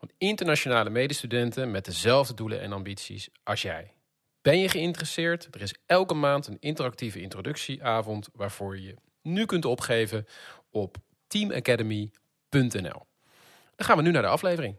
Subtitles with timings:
[0.00, 3.92] van internationale medestudenten met dezelfde doelen en ambities als jij.
[4.42, 5.48] Ben je geïnteresseerd?
[5.50, 10.26] Er is elke maand een interactieve introductieavond waarvoor je je nu kunt opgeven
[10.70, 10.96] op
[11.26, 13.06] teamacademy.nl.
[13.76, 14.76] Dan gaan we nu naar de aflevering.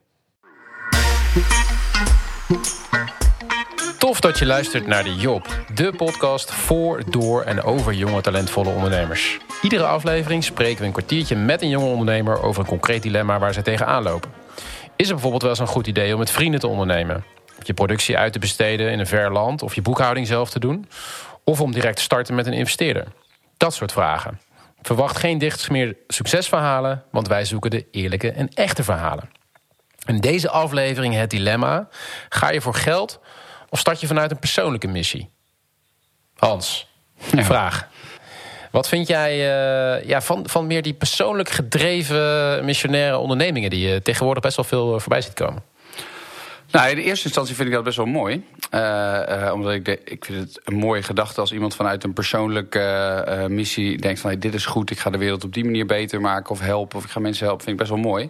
[3.97, 8.69] Tof dat je luistert naar de Job, de podcast voor, door en over jonge talentvolle
[8.69, 9.39] ondernemers.
[9.61, 13.53] Iedere aflevering spreken we een kwartiertje met een jonge ondernemer over een concreet dilemma waar
[13.53, 14.40] ze tegenaan lopen.
[15.01, 17.23] Is het bijvoorbeeld wel eens een goed idee om met vrienden te ondernemen?
[17.63, 20.87] Je productie uit te besteden in een ver land of je boekhouding zelf te doen?
[21.43, 23.07] Of om direct te starten met een investeerder?
[23.57, 24.39] Dat soort vragen.
[24.81, 29.29] Verwacht geen dichtsmeer succesverhalen, want wij zoeken de eerlijke en echte verhalen.
[30.05, 31.87] In deze aflevering het dilemma:
[32.29, 33.19] ga je voor geld
[33.69, 35.29] of start je vanuit een persoonlijke missie?
[36.35, 37.89] Hans, vraag.
[38.71, 44.01] Wat vind jij uh, ja, van, van meer die persoonlijk gedreven missionaire ondernemingen die je
[44.01, 45.63] tegenwoordig best wel veel voorbij ziet komen?
[46.71, 48.43] Nou, in de eerste instantie vind ik dat best wel mooi.
[49.53, 54.19] Omdat ik, ik vind het een mooie gedachte als iemand vanuit een persoonlijke missie denkt
[54.19, 56.59] van hey, dit is goed, ik ga de wereld op die manier beter maken of
[56.59, 58.29] helpen of ik ga mensen helpen, vind ik best wel mooi.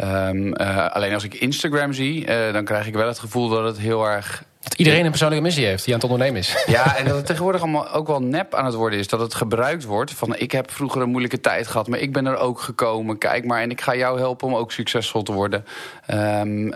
[0.00, 0.52] Um,
[0.92, 4.42] alleen als ik Instagram zie, dan krijg ik wel het gevoel dat het heel erg
[4.68, 6.64] dat iedereen een persoonlijke missie heeft die aan het ondernemen is.
[6.66, 9.08] Ja, en dat het tegenwoordig allemaal ook wel nep aan het worden is.
[9.08, 12.26] Dat het gebruikt wordt van ik heb vroeger een moeilijke tijd gehad, maar ik ben
[12.26, 13.18] er ook gekomen.
[13.18, 15.64] Kijk maar, en ik ga jou helpen om ook succesvol te worden.
[16.10, 16.74] Um, uh,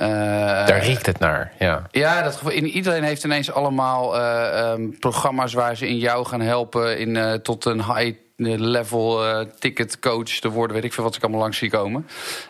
[0.66, 1.86] Daar riekt het naar, ja.
[1.90, 6.98] Ja, dat, iedereen heeft ineens allemaal uh, um, programma's waar ze in jou gaan helpen
[6.98, 10.76] in, uh, tot een high level uh, ticket coach te worden.
[10.76, 12.06] Weet ik veel wat ik allemaal langs zie komen.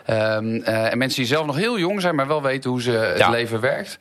[0.09, 2.91] Um, uh, en mensen die zelf nog heel jong zijn, maar wel weten hoe ze
[2.91, 3.29] het ja.
[3.29, 3.97] leven werkt.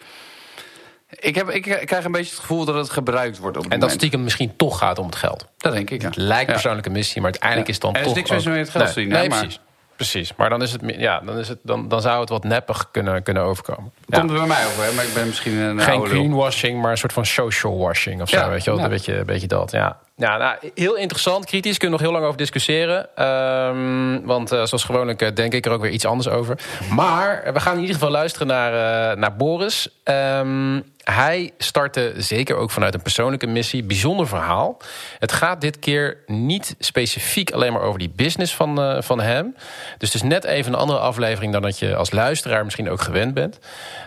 [1.19, 3.57] Ik, heb, ik krijg een beetje het gevoel dat het gebruikt wordt.
[3.57, 5.47] Op en dat stiekem misschien toch gaat om het geld.
[5.57, 6.01] Dat denk ik.
[6.01, 6.07] Ja.
[6.07, 6.53] Het lijkt ja.
[6.53, 7.75] persoonlijke missie, maar uiteindelijk ja.
[7.77, 8.17] is het dan er toch.
[8.17, 9.19] Er is niks mis met het geld nee, verdienen.
[9.19, 9.39] Nee, maar...
[9.39, 9.61] precies.
[9.97, 12.89] Precies, maar dan, is het, ja, dan, is het, dan, dan zou het wat neppig
[12.91, 13.93] kunnen, kunnen overkomen.
[14.11, 14.93] Komt er bij mij over, hè?
[14.93, 18.49] maar ik ben misschien een Geen greenwashing, maar een soort van social washing of zo.
[18.49, 19.99] Weet je wel, een beetje, een beetje dat, ja.
[20.17, 21.79] Ja, nou, heel interessant, kritisch.
[21.79, 23.27] Kunnen we nog heel lang over discussiëren.
[23.27, 26.59] Um, want uh, zoals gewoonlijk uh, denk ik er ook weer iets anders over.
[26.91, 29.89] Maar we gaan in ieder geval luisteren naar, uh, naar Boris.
[30.05, 33.85] Um, hij startte zeker ook vanuit een persoonlijke missie.
[33.85, 34.77] Bijzonder verhaal.
[35.19, 39.55] Het gaat dit keer niet specifiek alleen maar over die business van, uh, van hem.
[39.99, 43.01] Dus het is net even een andere aflevering dan dat je als luisteraar misschien ook
[43.01, 43.59] gewend bent.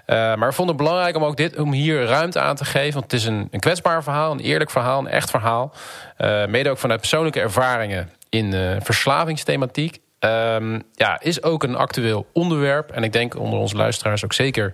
[0.07, 2.93] Uh, maar we vonden het belangrijk om ook dit, om hier ruimte aan te geven.
[2.93, 5.73] Want het is een, een kwetsbaar verhaal, een eerlijk verhaal, een echt verhaal.
[6.17, 10.03] Uh, mede ook vanuit persoonlijke ervaringen in verslavingsthematiek.
[10.19, 12.91] Um, ja, is ook een actueel onderwerp.
[12.91, 14.73] En ik denk onder onze luisteraars ook zeker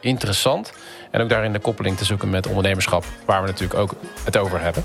[0.00, 0.72] interessant.
[1.10, 3.04] En ook daarin de koppeling te zoeken met ondernemerschap.
[3.24, 4.84] Waar we natuurlijk ook het over hebben.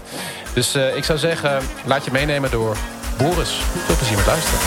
[0.54, 2.78] Dus uh, ik zou zeggen, laat je meenemen door
[3.18, 3.50] Boris.
[3.50, 4.60] Veel plezier met luisteren.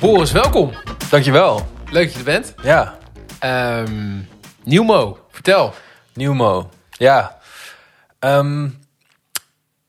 [0.00, 0.72] Boris, welkom.
[1.10, 1.68] Dankjewel.
[1.90, 2.54] Leuk dat je er bent.
[2.62, 2.98] Ja.
[3.84, 4.28] Um,
[4.62, 5.74] Nieuwmo, vertel.
[6.14, 7.38] Nieuwmo, ja.
[8.20, 8.78] Um,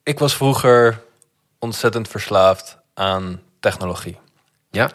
[0.04, 1.02] ik was vroeger
[1.60, 4.18] ontzettend verslaafd aan technologie.
[4.72, 4.92] Ja?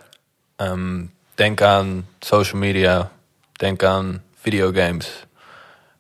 [0.57, 3.11] Um, denk aan social media,
[3.59, 5.27] denk aan videogames,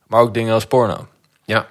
[0.06, 1.09] maar ook dingen als porno.
[1.44, 1.69] Ja.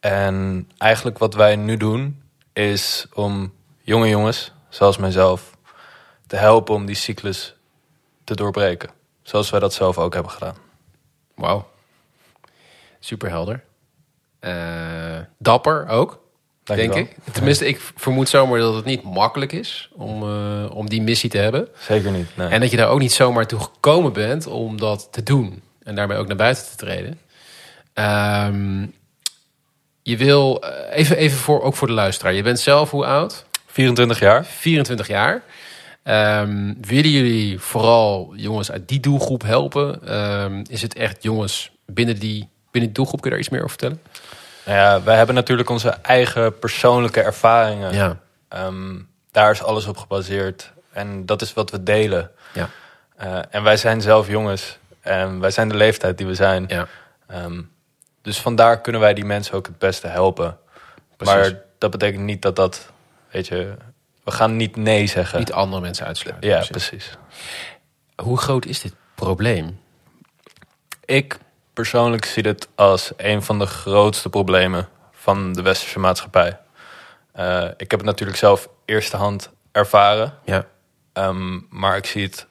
[0.00, 5.56] En eigenlijk wat wij nu doen, is om jonge jongens, zoals mijzelf,
[6.26, 7.54] te helpen om die cyclus
[8.24, 8.90] te doorbreken.
[9.22, 10.56] Zoals wij dat zelf ook hebben gedaan.
[11.34, 11.70] Wauw.
[12.98, 13.64] Super helder.
[14.40, 16.22] Uh, dapper ook.
[16.76, 17.16] Denk ik.
[17.32, 21.38] Tenminste, ik vermoed zomaar dat het niet makkelijk is om, uh, om die missie te
[21.38, 21.68] hebben.
[21.78, 22.36] Zeker niet.
[22.36, 22.48] Nee.
[22.48, 25.62] En dat je daar ook niet zomaar toe gekomen bent om dat te doen.
[25.82, 27.18] En daarmee ook naar buiten te treden.
[27.94, 28.94] Um,
[30.02, 32.34] je wil, uh, even, even voor, ook voor de luisteraar.
[32.34, 33.44] Je bent zelf hoe oud?
[33.66, 34.44] 24 jaar.
[34.44, 35.42] 24 jaar.
[36.04, 40.14] Um, willen jullie vooral jongens uit die doelgroep helpen?
[40.42, 43.20] Um, is het echt jongens binnen die, binnen die doelgroep?
[43.20, 44.00] Kun je daar iets meer over vertellen?
[44.64, 47.94] Nou ja, wij hebben natuurlijk onze eigen persoonlijke ervaringen.
[47.94, 48.16] Ja.
[48.66, 50.72] Um, daar is alles op gebaseerd.
[50.92, 52.30] En dat is wat we delen.
[52.52, 52.68] Ja.
[53.22, 54.78] Uh, en wij zijn zelf jongens.
[55.00, 56.64] En wij zijn de leeftijd die we zijn.
[56.68, 56.86] Ja.
[57.44, 57.70] Um,
[58.22, 60.58] dus vandaar kunnen wij die mensen ook het beste helpen.
[61.16, 61.34] Precies.
[61.34, 62.90] Maar dat betekent niet dat dat,
[63.30, 63.74] weet je,
[64.24, 65.38] we gaan niet nee zeggen.
[65.38, 66.48] Niet andere mensen uitsluiten.
[66.48, 67.18] Ja, precies.
[68.22, 69.80] Hoe groot is dit probleem?
[71.04, 71.38] Ik
[71.72, 76.58] persoonlijk zie dit als een van de grootste problemen van de westerse maatschappij.
[77.38, 80.34] Uh, ik heb het natuurlijk zelf eerste hand ervaren.
[80.44, 80.66] Ja.
[81.12, 82.46] Um, maar ik zie het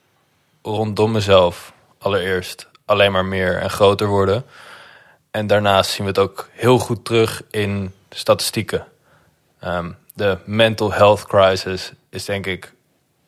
[0.62, 4.46] rondom mezelf allereerst alleen maar meer en groter worden.
[5.32, 8.88] En daarnaast zien we het ook heel goed terug in statistieken.
[9.64, 12.74] Um, de mental health crisis is denk ik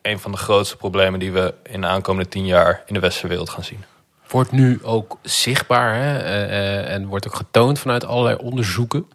[0.02, 3.28] een van de grootste problemen die we in de aankomende tien jaar in de westerse
[3.28, 3.84] wereld gaan zien.
[4.32, 6.18] Wordt nu ook zichtbaar hè?
[6.18, 9.06] Eh, eh, en wordt ook getoond vanuit allerlei onderzoeken.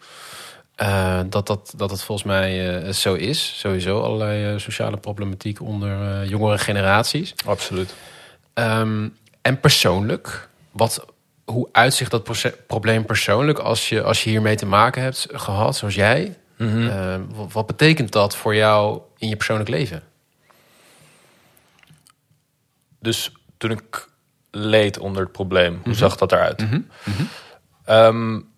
[0.82, 3.60] Uh, dat, dat, dat het volgens mij uh, zo is.
[3.60, 7.34] Sowieso allerlei uh, sociale problematiek onder jongere generaties.
[7.46, 7.94] Absoluut.
[8.54, 11.06] Um, en persoonlijk, wat,
[11.46, 15.96] hoe uitzicht dat probleem persoonlijk als je, als je hiermee te maken hebt gehad, zoals
[15.96, 16.38] jij?
[16.58, 17.28] Mm -hmm.
[17.36, 20.04] wat, wat betekent dat voor jou in je persoonlijk leven?
[23.00, 24.08] Dus toen ik
[24.58, 25.94] leed onder het probleem, hoe mm -hmm.
[25.94, 26.62] zag dat eruit?
[26.62, 27.30] Mm -hmm.
[27.90, 28.50] um,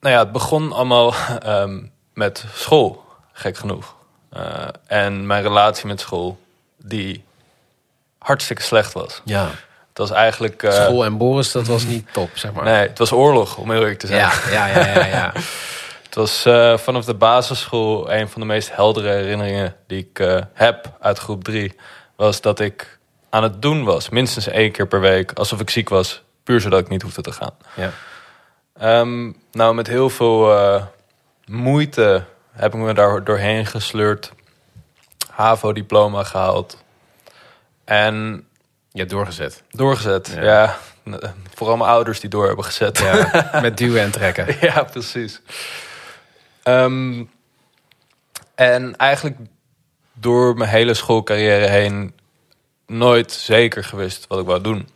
[0.00, 1.14] nou ja, het begon allemaal
[1.46, 3.94] um, met school, gek genoeg.
[4.36, 6.40] Uh, en mijn relatie met school,
[6.76, 7.24] die
[8.18, 9.20] hartstikke slecht was.
[9.24, 9.44] Ja.
[9.88, 10.62] Het was eigenlijk...
[10.62, 12.64] Uh, school en Boris, dat was niet top, zeg maar.
[12.64, 14.20] Nee, het was oorlog, om heel eerlijk te zijn.
[14.20, 15.06] Ja, ja, ja, ja.
[15.06, 15.32] ja.
[16.06, 20.96] het was uh, vanaf de basisschool een van de meest heldere herinneringen die ik heb
[21.00, 21.76] uit groep drie.
[22.16, 22.98] Was dat ik
[23.30, 26.22] aan het doen was, minstens één keer per week, alsof ik ziek was.
[26.44, 27.54] Puur zodat ik niet hoefde te gaan.
[27.74, 27.92] Ja.
[29.00, 30.82] Um, nou, met heel veel uh,
[31.46, 34.32] moeite heb ik me daar doorheen gesleurd.
[35.30, 36.82] HAVO-diploma gehaald.
[37.84, 38.44] En...
[38.92, 39.62] Je hebt doorgezet.
[39.70, 40.42] Doorgezet, ja.
[40.42, 40.78] ja.
[41.54, 42.98] Vooral mijn ouders die door hebben gezet.
[42.98, 44.56] Ja, met duwen en trekken.
[44.60, 45.40] ja, precies.
[46.64, 47.30] Um,
[48.54, 49.36] en eigenlijk
[50.12, 52.14] door mijn hele schoolcarrière heen
[52.90, 54.88] nooit zeker gewist wat ik wou doen.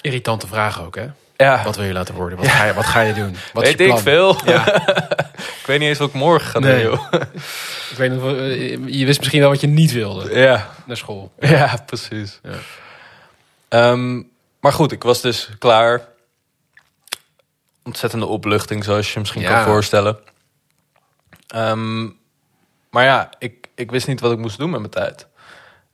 [0.00, 1.06] Irritante vraag ook, hè?
[1.36, 1.64] Ja.
[1.64, 2.38] Wat wil je laten worden?
[2.38, 2.52] Wat, ja.
[2.52, 3.36] ga, je, wat ga je doen?
[3.52, 4.36] Wat weet is je ik veel.
[4.44, 4.66] Ja.
[5.60, 6.82] ik weet niet eens wat ik morgen ga nee.
[6.82, 6.90] doen.
[6.92, 7.12] Joh.
[7.90, 10.38] ik weet niet, je wist misschien wel wat je niet wilde.
[10.38, 10.70] Ja.
[10.86, 11.32] Naar school.
[11.40, 12.40] Ja, precies.
[12.42, 13.90] Ja.
[13.90, 14.30] Um,
[14.60, 16.08] maar goed, ik was dus klaar.
[17.82, 20.18] Ontzettende opluchting, zoals je je misschien kan voorstellen.
[21.56, 22.18] Um,
[22.90, 25.26] maar ja, ik, ik wist niet wat ik moest doen met mijn tijd.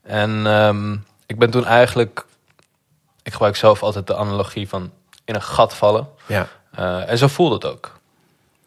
[0.02, 2.24] En um, ik ben toen eigenlijk...
[3.22, 4.90] Ik gebruik zelf altijd de analogie van
[5.24, 6.08] in een gat vallen.
[6.26, 6.48] Ja.
[6.78, 8.00] Uh, en zo voelde het ook.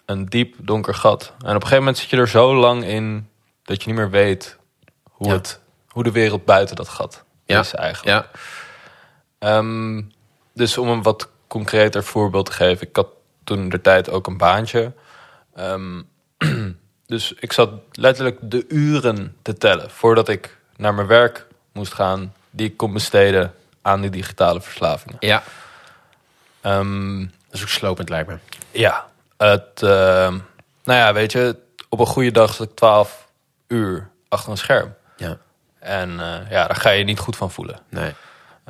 [0.06, 1.24] Een diep, donker gat.
[1.24, 3.30] En op een gegeven moment zit je er zo lang in...
[3.64, 4.58] dat je niet meer weet
[5.04, 5.34] hoe, Ja.
[5.34, 7.60] het, hoe de wereld buiten dat gat Ja.
[7.60, 8.28] is eigenlijk.
[9.40, 9.58] Ja.
[9.58, 10.12] Um,
[10.54, 12.88] dus om een wat concreter voorbeeld te geven.
[12.88, 13.08] Ik had
[13.44, 14.94] toen de tijd ook een baantje.
[15.60, 16.10] Um,
[17.06, 19.92] dus ik zat letterlijk de uren te tellen...
[19.92, 22.34] voordat ik naar mijn werk moest gaan...
[22.50, 25.18] die ik kon besteden aan die digitale verslavingen.
[25.20, 25.44] Ja.
[26.62, 28.38] Um, Dat is ook slopend, lijkt me.
[28.72, 29.06] ja,
[29.38, 29.82] het...
[29.82, 29.90] Uh,
[30.84, 31.56] nou ja, weet je...
[31.90, 33.28] op een goede dag zat ik 12
[33.68, 34.94] uur achter een scherm.
[35.18, 35.38] Ja.
[35.80, 37.80] En uh, ja, daar ga je je niet goed van voelen.
[37.90, 38.14] Nee.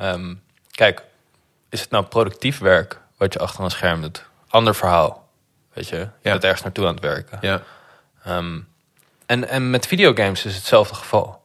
[0.00, 1.02] Um, kijk,
[1.68, 4.24] is het nou productief werk wat je achter een scherm doet?
[4.48, 5.28] Ander verhaal,
[5.72, 5.96] weet je?
[5.96, 6.30] Je Ja.
[6.30, 7.38] bent ergens naartoe aan het werken.
[7.40, 7.60] Ja.
[8.26, 8.68] Um,
[9.26, 11.42] en, en met videogames is hetzelfde geval.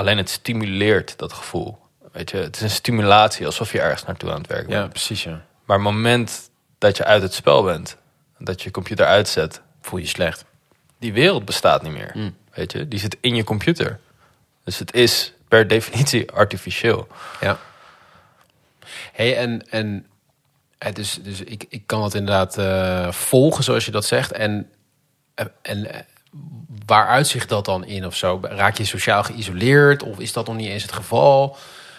[0.00, 1.78] Alleen het stimuleert dat gevoel.
[2.12, 4.90] Weet je, het is een stimulatie alsof je ergens naartoe aan het werken Ja, bent.
[4.90, 5.44] precies, ja.
[5.64, 7.96] Maar het moment dat je uit het spel bent,
[8.38, 10.44] dat je je computer uitzet, Voel je slecht.
[10.98, 12.10] die wereld bestaat niet meer.
[12.14, 12.36] Mm.
[12.52, 14.00] Weet je, die zit in je computer.
[14.64, 17.08] Dus het is per definitie artificieel.
[17.40, 17.58] Ja.
[19.12, 20.06] hey, en, en
[20.78, 24.32] eh, dus, dus ik, ik kan dat inderdaad eh, volgen zoals je dat zegt.
[24.32, 24.70] En,
[25.34, 26.06] eh, en
[26.86, 28.38] waar uitzicht dat dan in of zo?
[28.42, 31.56] Raak je sociaal geïsoleerd of is dat nog niet eens het geval?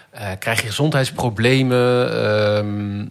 [0.10, 2.12] Eh, krijg je gezondheidsproblemen?
[2.14, 3.06] Ehm,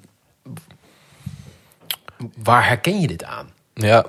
[2.43, 3.51] waar herken je dit aan?
[3.75, 4.05] Ja.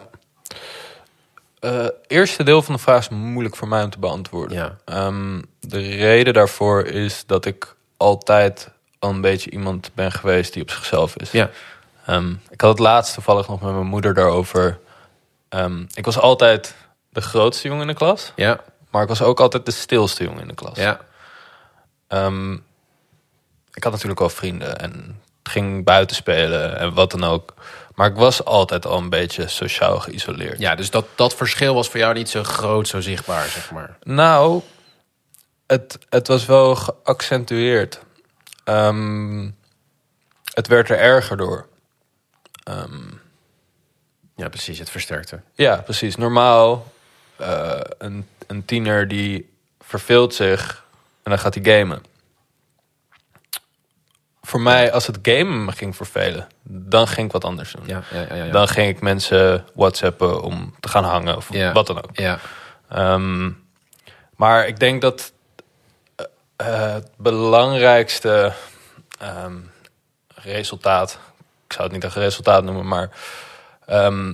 [1.60, 4.58] Eh eerste deel van de vraag is moeilijk voor mij om te beantwoorden.
[4.58, 4.78] Ja.
[4.86, 10.62] Ehm, de reden daarvoor is dat ik altijd al een beetje iemand ben geweest die
[10.62, 11.32] op zichzelf is.
[11.32, 11.50] Ja.
[12.06, 14.80] Ehm, ik had het laatst toevallig nog met mijn moeder daarover.
[15.94, 16.76] Ik was altijd
[17.12, 18.60] de grootste jongen in de klas, Ja.
[18.90, 20.78] maar ik was ook altijd de stilste jongen in de klas.
[20.78, 21.00] Ja.
[22.08, 22.54] Ehm,
[23.74, 27.54] ik had natuurlijk wel vrienden en ging buiten spelen en wat dan ook.
[27.96, 30.60] Maar ik was altijd al een beetje sociaal geïsoleerd.
[30.60, 33.98] Ja, dus dat, dat verschil was voor jou niet zo groot, zo zichtbaar, zeg maar.
[34.04, 34.62] Nou,
[35.68, 38.00] het, het was wel geaccentueerd.
[38.64, 39.50] Ehm,
[40.54, 41.68] het werd er erger door.
[42.64, 43.10] Ehm,
[44.36, 45.42] Ja, precies, het versterkte.
[45.54, 46.16] ja, precies.
[46.16, 46.92] Normaal,
[47.42, 50.84] eh, een, een tiener die verveelt zich
[51.24, 52.04] en dan gaat hij gamen.
[54.42, 57.84] voor mij, als het gamen me ging vervelen, dan ging ik wat anders doen.
[57.86, 58.52] Ja, ja, ja, ja.
[58.52, 61.72] Dan ging ik mensen whatsappen om te gaan hangen of Ja.
[61.72, 62.10] wat dan ook.
[62.18, 62.40] ja.
[62.90, 63.52] Ehm,
[64.36, 65.32] maar ik denk dat
[66.56, 68.54] eh, het belangrijkste
[69.20, 69.56] ehm,
[70.36, 71.20] resultaat,
[71.68, 73.10] ik zou het niet een resultaat noemen, maar
[73.86, 74.34] ehm,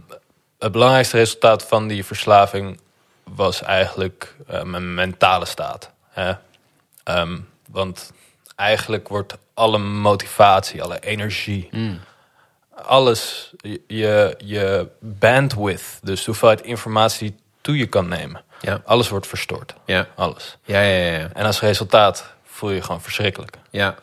[0.60, 2.80] het belangrijkste resultaat van die verslaving
[3.36, 5.92] was eigenlijk eh, mijn mentale staat.
[6.10, 6.34] Hè?
[7.04, 7.38] Ehm,
[7.70, 8.12] want
[8.56, 11.70] eigenlijk wordt alle motivatie, alle energie,
[12.86, 13.52] alles,
[13.88, 18.82] je- je, bandwidth, dus hoeveelheid informatie die toe je kan nemen, Ja.
[18.86, 19.74] alles wordt verstoord.
[19.86, 20.08] Ja.
[20.16, 20.58] Alles.
[20.64, 21.30] Ja, ja, ja, ja.
[21.34, 23.58] En als resultaat voel je je gewoon verschrikkelijk.
[23.70, 23.96] ja.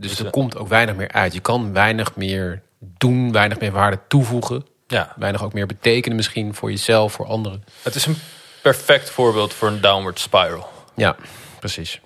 [0.00, 1.32] Dus er eh, komt ook weinig meer uit.
[1.32, 4.66] Je kan weinig meer doen, weinig meer waarde toevoegen.
[4.86, 7.64] Ja, Weinig ook meer betekenen misschien voor jezelf, voor anderen.
[7.82, 8.16] het is een
[8.62, 10.68] perfect voorbeeld voor een downward spiral.
[10.94, 11.16] Ja,
[11.60, 12.00] precies.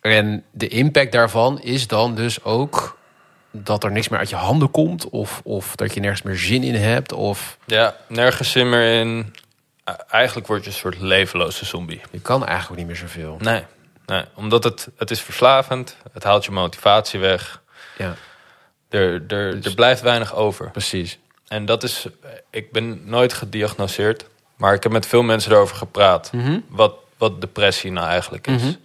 [0.00, 2.98] En de impact daarvan is dan dus ook
[3.50, 5.08] dat er niks meer uit je handen komt...
[5.08, 7.12] of, of dat je nergens meer zin in hebt...
[7.12, 9.34] of Ja, nergens zin meer in.
[10.08, 12.00] Eigenlijk word je een soort levenloze zombie.
[12.10, 13.36] je kan eigenlijk ook niet meer zoveel.
[13.40, 13.64] Nee,
[14.06, 15.96] nee omdat het, het is verslavend.
[16.12, 17.62] Het haalt je motivatie weg.
[17.98, 18.14] Ja,
[18.88, 20.70] Er, er, er blijft weinig over.
[20.70, 21.18] precies.
[21.48, 22.06] En dat is,
[22.50, 24.24] ik ben nooit gediagnoseerd,
[24.60, 26.30] maar ik heb met veel mensen erover gepraat.
[26.68, 28.78] wat, wat depressie nou eigenlijk is.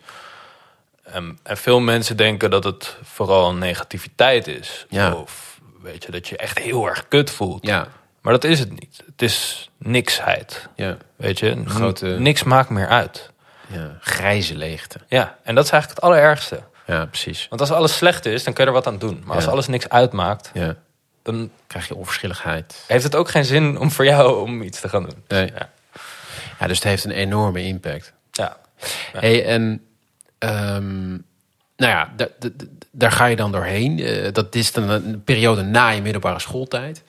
[1.03, 4.85] En, en veel mensen denken dat het vooral negativiteit is.
[4.89, 5.13] Ja.
[5.13, 7.65] Of weet je, dat je echt heel erg kut voelt.
[7.65, 7.87] Ja,
[8.21, 9.01] Maar dat is het niet.
[9.05, 10.67] Het is niksheid.
[10.75, 13.29] ja, Weet je, Grote- niks maakt meer uit.
[13.67, 13.97] ja.
[14.01, 14.99] Grijze leegte.
[15.07, 16.61] Ja, en dat is eigenlijk het allerergste.
[16.87, 17.45] Ja, precies.
[17.49, 19.21] Want als alles slecht is, dan kun je er wat aan doen.
[19.25, 20.75] Maar als alles niks uitmaakt, Ja,
[21.25, 22.83] dan krijg je onverschilligheid.
[22.87, 25.23] heeft het ook geen zin om voor jou om iets te gaan doen.
[25.27, 25.51] Nee.
[25.55, 25.69] Ja.
[26.59, 28.13] Ja, dus het heeft een enorme impact.
[28.31, 28.57] Ja.
[29.13, 29.19] Ja.
[29.19, 29.81] Hey, en
[30.37, 31.09] ehm,
[31.77, 33.99] nou ja, da- da- da- daar ga je dan doorheen.
[33.99, 37.03] Eh, dat is dan een periode na je middelbare schooltijd.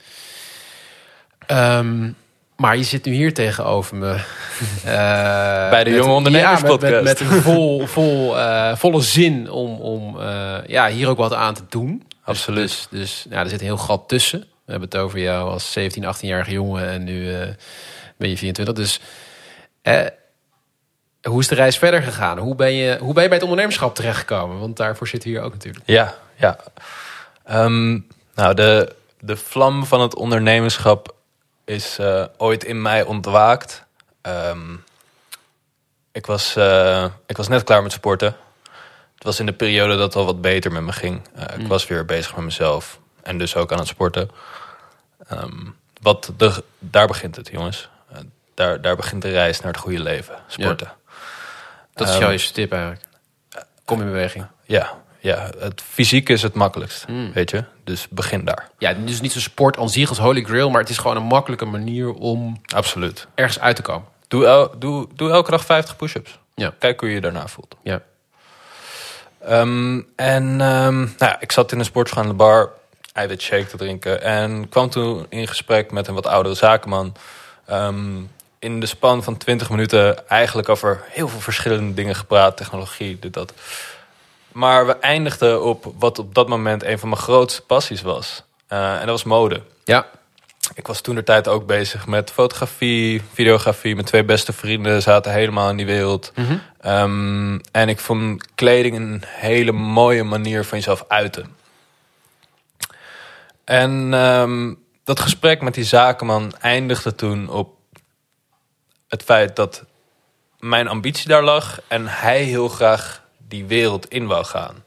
[1.45, 2.11] Ehm,
[2.55, 4.11] maar je zit nu hier tegenover me.
[4.85, 7.03] eh, Bij de met- Jonge Ondernemers ja, met, met, podcast.
[7.03, 10.19] met een vol, vol, eh, volle zin om, om
[10.67, 12.03] ja, hier ook wat aan te doen.
[12.27, 12.67] Dus- Absoluut.
[12.69, 14.39] Dus, dus ja, er zit een heel gat tussen.
[14.39, 17.47] We hebben het over jou als 17, 18-jarige jongen en nu eh,
[18.17, 18.75] ben je 24.
[18.75, 18.99] Dus
[19.81, 20.05] eh,
[21.21, 22.37] hoe is de reis verder gegaan?
[22.37, 24.59] Hoe ben, je, hoe ben je bij het ondernemerschap terechtgekomen?
[24.59, 25.83] Want daarvoor zit hier ook natuurlijk.
[25.87, 26.57] Ja, ja.
[27.43, 27.99] Ehm,
[28.35, 31.15] nou, de, de vlam van het ondernemerschap
[31.65, 33.83] is eh, ooit in mij ontwaakt.
[34.21, 34.73] Ehm,
[36.11, 36.55] ik, was,
[37.25, 38.35] ik was net klaar met sporten.
[39.17, 41.21] Het was in de periode dat het al wat beter met me ging.
[41.35, 44.29] Eh, ik was weer bezig met mezelf en dus ook aan het sporten.
[45.27, 45.65] Ehm,
[46.01, 47.89] wat de, daar begint het, jongens.
[48.11, 48.17] Eh,
[48.53, 50.35] daar, daar begint de reis naar het goede leven.
[50.47, 50.91] Sporten.
[51.93, 53.03] Dat is Ehm, jouw eerste tip eigenlijk.
[53.85, 54.45] Kom in beweging.
[54.65, 57.31] Ja, ja, het fysiek is het makkelijkst, Hmm.
[57.33, 57.63] weet je.
[57.83, 58.69] Dus begin daar.
[58.77, 61.23] Ja, dus niet zo'n sport aan zich als holy grail, maar het is gewoon een
[61.23, 63.27] makkelijke manier om Absoluut.
[63.35, 64.07] ergens uit te komen.
[64.27, 66.39] Doe, el- doe, doe elke dag 50 push-ups.
[66.55, 66.73] Ja.
[66.79, 67.75] Kijk hoe je je daarna voelt.
[67.83, 68.01] Ja.
[69.47, 72.71] Ehm, en ehm, nou ik zat in een sportschool aan de bar,
[73.13, 74.21] eiwit shake te drinken.
[74.21, 77.15] En kwam toen in gesprek met een wat oudere zakenman.
[77.65, 78.21] Ehm,
[78.59, 82.57] in de span van 20 minuten eigenlijk over heel veel verschillende dingen gepraat.
[82.57, 83.53] Technologie, dit, dat.
[84.51, 88.43] Maar we eindigden op wat op dat moment een van mijn grootste passies was.
[88.67, 89.61] Eh, en dat was mode.
[89.83, 90.05] Ja.
[90.73, 93.93] Ik was toen de tijd ook bezig met fotografie, videografie.
[93.93, 96.33] Mijn twee beste vrienden zaten helemaal in die wereld.
[96.79, 101.55] Ehm, en ik vond kleding een hele mooie manier van jezelf uiten.
[103.63, 107.75] En ehm, dat gesprek met die zakenman eindigde toen op
[109.07, 109.85] het feit dat
[110.59, 114.83] mijn ambitie daar lag en hij heel graag die wereld in wou gaan.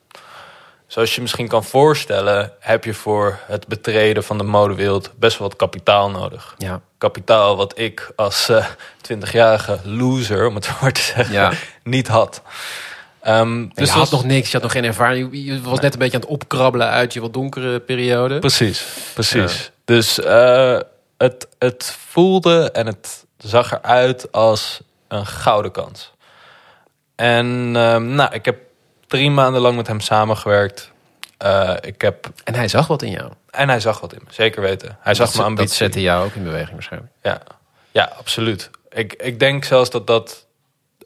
[0.91, 5.49] Zoals je misschien kan voorstellen, heb je voor het betreden van de modewereld best wel
[5.49, 6.55] wat kapitaal nodig.
[6.59, 6.81] Ja.
[6.99, 8.67] Kapitaal wat ik als eh
[9.13, 11.53] 20-jarige loser, om het zo maar te zeggen, Ja.
[11.83, 12.43] niet had.
[13.21, 15.29] Ehm, Dus je had nog niks, je had nog geen ervaring.
[15.33, 18.39] Je- Je was net een beetje aan het opkrabbelen uit je wat donkere periode.
[18.39, 19.71] Precies, precies.
[19.85, 20.79] Dus eh,
[21.19, 26.13] het, het voelde en het zag eruit als een gouden kans.
[27.17, 28.59] En ehm, nou, ik heb
[29.11, 30.90] drie maanden lang met hem samengewerkt.
[31.38, 33.33] Eh, ik heb, En hij zag wat in jou.
[33.50, 34.99] en hij zag wat in me, zeker weten.
[35.00, 35.76] Hij zag dat, mijn Dat ambitie.
[35.76, 37.12] zette jou ook in beweging waarschijnlijk.
[37.23, 37.40] Ja,
[37.90, 38.71] ja absoluut.
[38.88, 40.47] Ik, ik denk zelfs dat dat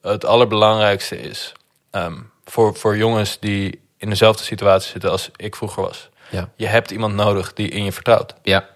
[0.02, 1.52] het allerbelangrijkste is.
[1.90, 6.08] Ehm, voor, voor jongens die in dezelfde situatie zitten als ik vroeger was.
[6.30, 6.48] Ja.
[6.56, 8.34] Je hebt iemand nodig die in je vertrouwt.
[8.42, 8.68] Ja,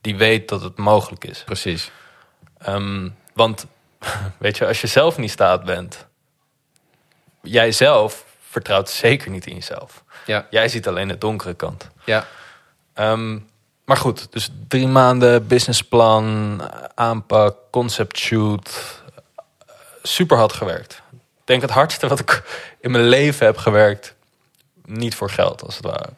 [0.00, 1.42] Die weet dat het mogelijk is.
[1.44, 1.90] precies.
[2.58, 3.66] Ehm, want
[4.38, 6.06] weet je, als je zelf niet staat bent,
[7.42, 8.24] jij zelf
[8.56, 10.04] vertrouwt zeker niet in jezelf.
[10.26, 10.46] Ja.
[10.50, 11.88] Jij ziet alleen de donkere kant.
[12.04, 12.26] Ja.
[12.94, 13.38] Ehm,
[13.84, 16.60] maar goed, dus drie maanden businessplan,
[16.94, 19.02] aanpak, concept shoot.
[20.02, 21.02] Super hard gewerkt.
[21.12, 22.42] Ik denk het hardste wat ik
[22.80, 24.14] in mijn leven heb gewerkt.
[24.84, 26.08] Niet voor geld, als het ware.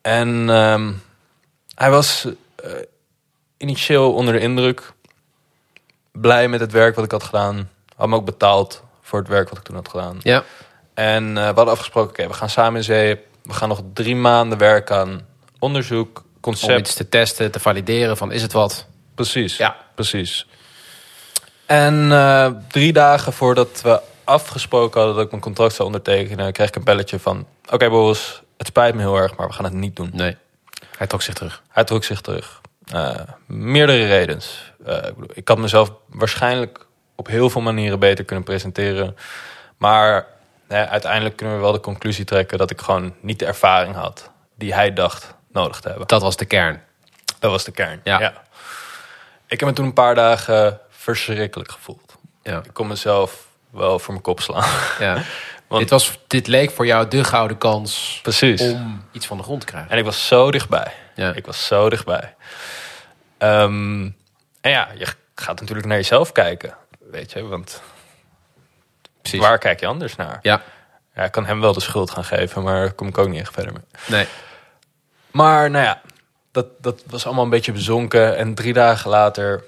[0.00, 0.92] En ehm,
[1.74, 2.72] hij was uh,
[3.56, 4.92] initieel onder de indruk.
[6.12, 7.70] Blij met het werk wat ik had gedaan.
[7.96, 10.20] Had me ook betaald voor het werk wat ik toen had gedaan.
[10.22, 10.44] Ja.
[10.94, 13.18] En uh, we hadden afgesproken, oké, we gaan samen in zee.
[13.42, 15.26] We gaan nog drie maanden werken aan
[15.58, 16.72] onderzoek, concept.
[16.72, 18.86] Om iets te testen, te valideren van is het wat?
[19.14, 19.56] Precies.
[19.56, 19.76] Ja.
[19.94, 20.46] Precies.
[21.66, 26.68] En uh, drie dagen voordat we afgesproken hadden dat ik mijn contract zou ondertekenen, kreeg
[26.68, 29.64] ik een belletje van: Oké, okay, Boris, het spijt me heel erg, maar we gaan
[29.64, 30.10] het niet doen.
[30.12, 30.36] Nee.
[30.96, 31.62] Hij trok zich terug.
[31.68, 32.60] Hij trok zich terug.
[32.94, 33.14] Uh,
[33.46, 34.42] meerdere redenen.
[34.86, 39.16] Uh, ik, bedoel, ik had mezelf waarschijnlijk op heel veel manieren beter kunnen presenteren.
[39.76, 40.26] Maar
[40.76, 44.74] uiteindelijk kunnen we wel de conclusie trekken dat ik gewoon niet de ervaring had die
[44.74, 46.06] hij dacht nodig te hebben.
[46.06, 46.82] Dat was de kern.
[47.38, 48.00] Dat was de kern.
[48.04, 48.20] Ja.
[48.20, 48.32] ja.
[49.46, 52.16] Ik heb me toen een paar dagen verschrikkelijk gevoeld.
[52.42, 52.58] Ja.
[52.64, 54.68] Ik kon mezelf wel voor mijn kop slaan.
[54.98, 55.22] Ja.
[55.68, 58.60] Want dit, was, dit leek voor jou de gouden kans Precies.
[58.60, 59.90] om iets van de grond te krijgen.
[59.90, 60.92] En ik was zo dichtbij.
[61.14, 61.32] Ja.
[61.32, 62.34] Ik was zo dichtbij.
[63.38, 64.16] Um,
[64.60, 66.74] en ja, je gaat natuurlijk naar jezelf kijken.
[67.10, 67.82] Weet je, want
[69.30, 69.48] Precies.
[69.48, 70.38] waar kijk je anders naar?
[70.42, 70.62] Ja.
[71.14, 71.24] ja.
[71.24, 73.52] Ik kan hem wel de schuld gaan geven, maar daar kom ik ook niet echt
[73.54, 73.82] verder mee.
[74.08, 74.26] Nee.
[75.30, 76.00] Maar nou ja,
[76.52, 78.36] dat, dat was allemaal een beetje bezonken.
[78.36, 79.64] En drie dagen later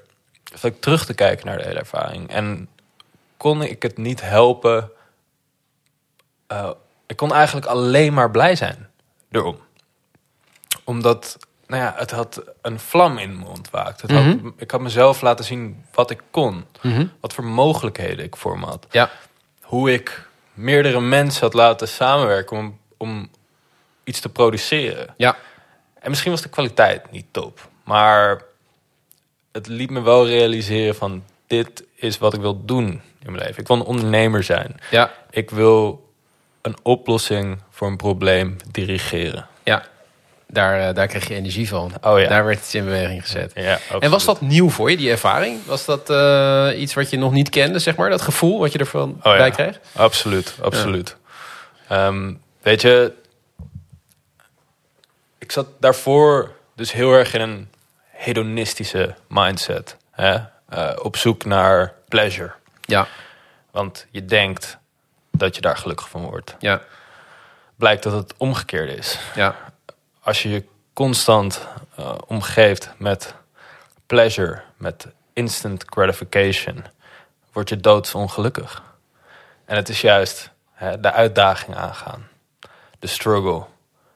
[0.55, 2.29] zat ik terug te kijken naar de hele ervaring.
[2.31, 2.69] En
[3.37, 4.91] kon ik het niet helpen.
[6.53, 6.71] Uh,
[7.07, 8.89] ik kon eigenlijk alleen maar blij zijn
[9.31, 9.59] erom.
[10.85, 14.01] Omdat, nou ja, het had een vlam in me ontwaakt.
[14.01, 14.49] Het had, Mhm.
[14.57, 16.67] ik had mezelf laten zien wat ik kon.
[16.83, 17.07] Mhm.
[17.21, 18.87] Wat voor mogelijkheden ik voor me had.
[18.91, 19.11] Ja.
[19.73, 23.31] Hoe ik meerdere mensen had laten samenwerken om, om
[24.05, 25.15] iets te produceren.
[25.17, 25.37] Ja.
[26.01, 27.69] En misschien was de kwaliteit niet top.
[27.85, 28.43] Maar
[29.53, 31.25] het liet me wel realiseren van...
[31.47, 32.87] dit is wat ik wil doen
[33.19, 33.61] in mijn leven.
[33.61, 34.77] Ik wil een ondernemer zijn.
[34.91, 35.13] Ja.
[35.31, 36.11] Ik wil
[36.63, 39.47] een oplossing voor een probleem dirigeren.
[39.63, 39.85] Ja.
[40.53, 41.93] Daar, uh, daar kreeg je energie van.
[42.01, 42.29] Oh ja.
[42.29, 43.53] Daar werd iets in beweging gezet.
[43.55, 45.67] Ja, en was dat nieuw voor je, die ervaring?
[45.67, 48.11] Was dat uh, iets wat je nog niet kende, zeg maar?
[48.11, 49.37] Dat gevoel wat je ervan oh, ja.
[49.37, 49.81] bij kreeg?
[49.93, 51.17] Absoluut, absoluut.
[51.89, 52.07] Ja.
[52.07, 53.13] Um, weet je,
[55.39, 57.69] ik zat daarvoor dus heel erg in een
[58.11, 59.97] hedonistische mindset.
[60.11, 60.35] Hè?
[60.75, 62.53] Uh, op zoek naar pleasure.
[62.81, 63.07] Ja.
[63.71, 64.79] Want je denkt
[65.31, 66.55] dat je daar gelukkig van wordt.
[66.59, 66.81] Ja.
[67.77, 69.19] Blijkt dat het omgekeerde is.
[69.35, 69.57] Ja.
[70.23, 71.67] Als je je constant
[71.99, 73.35] uh, omgeeft met
[74.07, 76.85] pleasure, met instant gratification,
[77.53, 78.83] word je doodsongelukkig.
[79.65, 82.29] En het is juist hè, de uitdaging aangaan.
[82.99, 83.65] De struggle.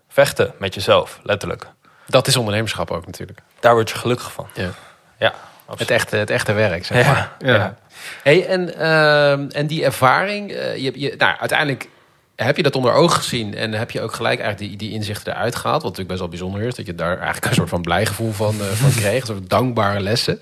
[0.09, 1.67] Vechten met jezelf, letterlijk.
[2.07, 3.41] Dat is ondernemerschap ook natuurlijk.
[3.61, 4.49] Daar word je gelukkig van.
[4.55, 4.71] Ja.
[5.19, 5.35] Ja,
[5.77, 7.33] het, echte, het echte werk, zeg maar.
[7.39, 7.55] Ja.
[7.55, 7.77] ja.
[8.23, 11.89] Hey, en, uh, en die ervaring, uh, je, je, nou, uiteindelijk
[12.37, 15.33] heb je dat onder ogen gezien en heb je ook gelijk eigenlijk die, die inzichten
[15.33, 15.83] eruit gehaald.
[15.83, 18.55] Wat natuurlijk best wel bijzonder is, dat je daar eigenlijk een soort van blijgevoel van,
[18.55, 19.21] uh, van kreeg.
[19.21, 20.39] Een soort dankbare lessen.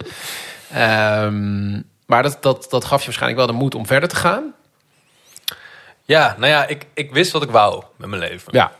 [0.76, 4.54] Um, maar dat, dat, dat gaf je waarschijnlijk wel de moed om verder te gaan.
[6.04, 8.52] Ja, nou ja, ik, ik wist wat ik wou met mijn leven.
[8.52, 8.72] Ja.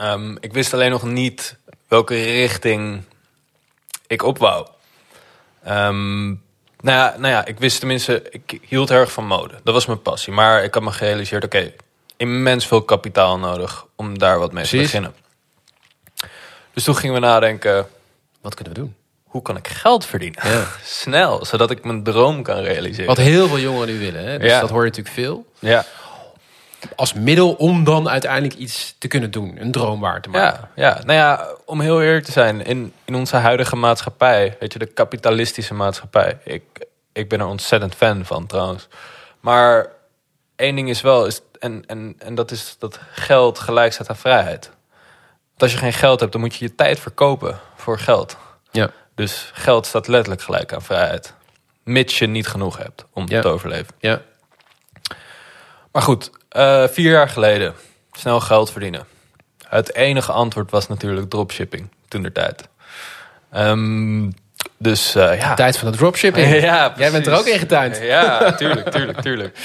[0.00, 1.56] Um, ik wist alleen nog niet
[1.88, 3.02] welke richting
[4.06, 4.66] ik op wou.
[5.68, 6.42] Um,
[6.80, 9.54] nou, ja, nou ja, ik wist tenminste, ik hield erg van mode.
[9.62, 10.32] Dat was mijn passie.
[10.32, 11.74] Maar ik had me gerealiseerd, oké, okay,
[12.28, 14.90] immens veel kapitaal nodig om daar wat mee Precies.
[14.90, 15.14] te beginnen.
[16.72, 17.86] Dus toen gingen we nadenken,
[18.40, 18.94] wat kunnen we doen?
[19.24, 20.48] Hoe kan ik geld verdienen?
[20.48, 20.66] Ja.
[20.84, 23.06] Snel, zodat ik mijn droom kan realiseren.
[23.06, 24.24] Wat heel veel jongeren nu willen.
[24.26, 24.38] Hè?
[24.38, 24.60] Dus Ja.
[24.60, 25.46] dat hoor je natuurlijk veel.
[25.58, 25.84] Ja,
[26.96, 29.56] Als middel om dan uiteindelijk iets te kunnen doen.
[29.60, 30.68] Een droom waar te maken.
[30.74, 31.00] ja, ja.
[31.04, 34.86] Nou ja, om heel eerlijk te zijn, in, in onze huidige maatschappij, weet je, de
[34.86, 36.38] kapitalistische maatschappij.
[36.44, 36.62] Ik,
[37.12, 38.88] ik ben er ontzettend fan van trouwens.
[39.40, 39.88] Maar
[40.56, 44.16] één ding is wel, is, en, en, en dat is dat geld gelijk staat aan
[44.16, 44.70] vrijheid.
[45.48, 48.36] Want als je geen geld hebt, dan moet je je tijd verkopen voor geld.
[48.70, 48.90] Ja.
[49.14, 51.34] Dus geld staat letterlijk gelijk aan vrijheid.
[51.84, 53.40] Mits je niet genoeg hebt om Ja.
[53.40, 53.94] te overleven.
[53.98, 54.20] Ja.
[55.92, 57.74] Maar goed, eh, vier jaar geleden.
[58.12, 59.06] Snel geld verdienen.
[59.68, 62.68] Het enige antwoord was natuurlijk dropshipping toen der tijd.
[63.50, 64.30] Ehm,
[64.78, 65.54] dus eh, ja.
[65.54, 66.60] Tijd van de dropshipping.
[66.70, 67.98] ja, Jij bent er ook in getuind.
[67.98, 69.58] Ja, tuurlijk, tuurlijk, tuurlijk.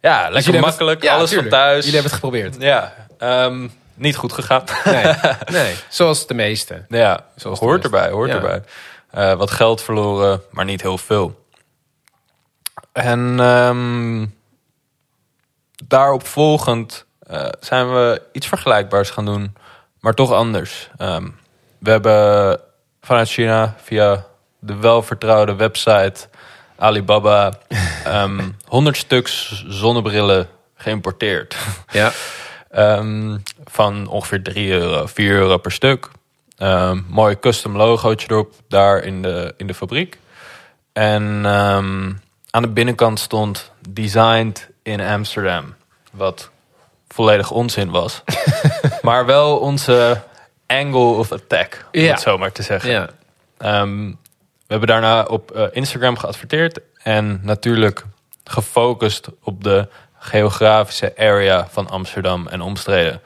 [0.00, 1.84] Ja, lekker jullie hebben makkelijk, het- alles van thuis.
[1.84, 2.56] Jullie hebben het geprobeerd.
[2.58, 4.64] Ja, ehm, niet goed gegaan.
[4.84, 5.14] Nee,
[5.62, 5.74] nee.
[5.88, 6.84] zoals de meeste.
[6.88, 8.62] Ja, Zoals hoort erbij, hoort erbij.
[9.10, 11.46] Eh, wat geld verloren, maar niet heel veel.
[12.92, 14.26] En ehm,
[15.86, 19.56] daarop volgend eh, zijn we iets vergelijkbaars gaan doen,
[20.00, 20.90] maar toch anders.
[20.96, 21.28] Ehm,
[21.78, 22.60] we hebben
[23.00, 24.24] vanuit China via
[24.58, 26.28] de welvertrouwde website
[26.78, 27.58] Alibaba
[28.04, 31.56] ehm 100 stuks zonnebrillen geïmporteerd.
[31.90, 32.12] Ja.
[32.70, 36.08] Ehm, van ongeveer 3 euro, 4 euro per stuk.
[36.56, 40.18] Ehm, mooi custom logootje erop daar in de, in de fabriek.
[40.92, 41.46] En
[42.50, 45.74] aan de binnenkant stond designed in Amsterdam.
[46.12, 46.50] Wat
[47.08, 48.22] volledig onzin was.
[49.02, 50.20] maar wel onze
[50.66, 52.10] angle of attack, om Ja.
[52.10, 52.90] het zo maar te zeggen.
[52.90, 53.08] Ja.
[54.68, 58.04] We hebben daarna op eh, Instagram geadverteerd en natuurlijk
[58.44, 63.20] gefocust op de geografische area van Amsterdam en omstreden.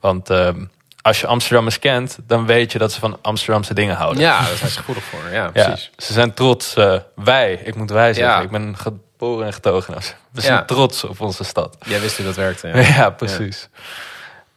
[0.00, 0.64] Want ehm,
[1.02, 4.22] als je Amsterdammers kent, dan weet je dat ze van Amsterdamse dingen houden.
[4.22, 5.20] ja, daar zijn ze gevoelig voor.
[5.32, 5.90] Ja, Ja, precies.
[5.96, 6.74] ze zijn trots.
[6.76, 8.40] eh, wij, ik moet wij zeggen, Ja.
[8.40, 9.94] ik ben geboren en getogen.
[10.32, 10.40] We Ja.
[10.42, 11.76] zijn trots op onze stad.
[11.86, 12.68] Jij wist hoe dat werkte.
[12.68, 13.68] Ja, precies.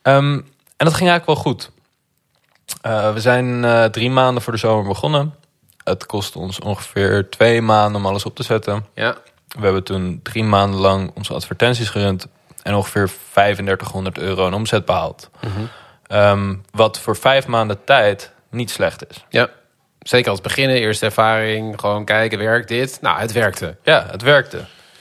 [0.01, 0.33] Ehm,
[0.77, 1.71] en dat ging eigenlijk wel goed.
[2.81, 5.33] Eh, we zijn drie maanden voor de zomer begonnen.
[5.85, 8.85] Het kostte ons ongeveer twee maanden om alles op te zetten.
[8.93, 9.15] ja.
[9.57, 12.27] We hebben toen drie maanden lang onze advertenties gerund
[12.63, 15.29] en ongeveer 3500 euro in omzet behaald.
[15.41, 15.51] Mhm.
[16.07, 19.25] Ehm, wat voor vijf maanden tijd niet slecht is.
[19.29, 19.49] Ja.
[19.99, 22.97] Zeker als beginnen, eerste ervaring, gewoon kijken, werkt dit?
[23.01, 23.75] Nou, het werkte.
[23.83, 24.57] Ja, het werkte.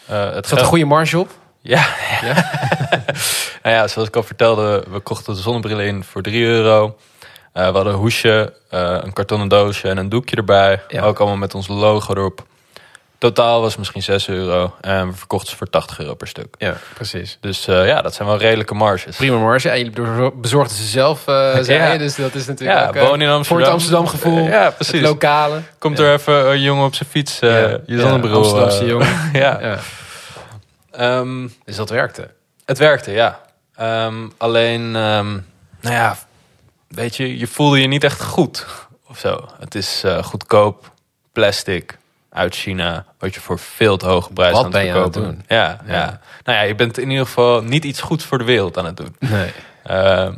[0.07, 1.31] Eh, het zat geld- een goede marge op.
[1.61, 1.87] Ja,
[3.63, 6.97] nou ja, zoals ik al vertelde, we kochten de zonnebrillen in voor 3 euro.
[7.55, 10.83] Eh, we hadden een hoesje, eh, een kartonnen doosje en een doekje erbij.
[10.89, 11.03] Ja.
[11.03, 12.45] Ook allemaal met ons logo erop.
[13.19, 14.75] Totaal was het misschien 6 euro.
[14.81, 16.55] En we verkochten ze voor 80 euro per stuk.
[16.59, 17.39] Ja, precies.
[17.41, 19.17] Dus eh, ja, dat zijn wel redelijke marges.
[19.17, 19.69] Prima marge.
[19.71, 21.93] En jullie bezorgden ze zelf, zei Ja.
[21.93, 21.99] je.
[21.99, 23.45] Dus dat is natuurlijk Ja, ook, woon in Amsterdam.
[23.45, 24.39] voor het Amsterdam gevoel.
[24.47, 25.01] Ja, Het precies.
[25.01, 25.61] lokale.
[25.79, 27.79] Komt er even een jongen op zijn fiets eh, Ja.
[27.87, 28.37] je zonnebril.
[28.37, 29.09] Amsterdamse jongen.
[29.33, 29.59] ja.
[29.61, 29.79] Ja.
[30.91, 32.31] Ehm, Dus dat werkte.
[32.65, 33.41] Het werkte, ja.
[33.77, 35.31] Ehm, alleen, ehm,
[35.81, 36.17] nou ja,
[36.89, 38.67] weet je, je voelde je niet echt goed
[39.09, 39.49] of zo.
[39.59, 40.91] Het is eh, goedkoop,
[41.33, 41.99] plastic,
[42.31, 45.13] uit China, wat je voor veel te hoge prijs Wat aan het je aan het
[45.13, 45.35] verkopen.
[45.35, 45.45] doen?
[45.49, 45.93] Ja, ja.
[45.93, 46.21] Ja.
[46.45, 48.97] Nou ja, je bent in ieder geval niet iets goeds voor de wereld aan het
[48.97, 49.17] doen.
[49.19, 49.53] Nee.
[49.85, 50.35] Ehm,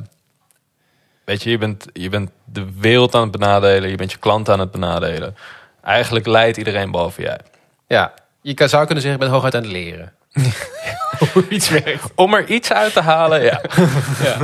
[1.24, 4.48] weet je, je bent, je bent de wereld aan het benadelen, je bent je klant
[4.48, 5.36] aan het benadelen.
[5.82, 7.40] Eigenlijk leidt iedereen behalve jij.
[7.86, 10.12] Ja, je kan, zou kunnen zeggen, ik ben hooguit aan het leren.
[11.32, 12.04] Hoe iets werkt.
[12.14, 13.60] Om er iets uit te halen, ja.
[14.24, 14.36] Ja.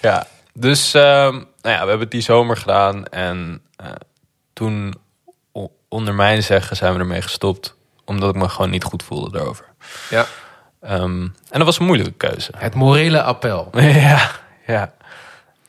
[0.00, 3.06] Ja, dus ehm, nou ja, we hebben het die zomer gedaan.
[3.06, 3.90] En eh,
[4.52, 4.94] toen,
[5.88, 7.76] onder mijn zeggen, zijn we ermee gestopt.
[8.04, 9.64] Omdat ik me gewoon niet goed voelde daarover.
[10.10, 10.26] ja.
[10.80, 12.50] Ehm, en dat was een moeilijke keuze.
[12.56, 13.68] Het morele appel.
[13.80, 14.30] ja,
[14.66, 14.92] ja.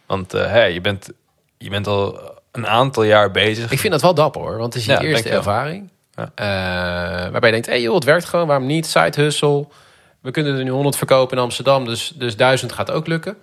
[0.05, 1.09] Want eh, hè, je, bent,
[1.57, 3.71] je bent al een aantal jaar bezig.
[3.71, 5.89] Ik vind dat wel dapper hoor, want het is je Ja, eerste ervaring.
[6.15, 6.31] Ja.
[6.35, 8.85] Eh, waarbij je denkt, hé hey joh, het werkt gewoon, waarom niet?
[8.85, 9.67] Side hustle.
[10.21, 13.37] We kunnen er nu 100 verkopen in Amsterdam, dus, dus 1000 gaat ook lukken.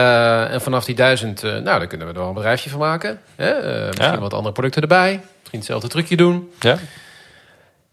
[0.00, 2.78] Eh, en vanaf die 1000, eh, nou, daar kunnen we er wel een bedrijfje van
[2.78, 3.20] maken.
[3.36, 3.50] Hè?
[3.50, 4.18] Eh, misschien Ja.
[4.18, 5.10] wat andere producten erbij.
[5.38, 6.52] Misschien hetzelfde trucje doen.
[6.60, 6.76] Ja?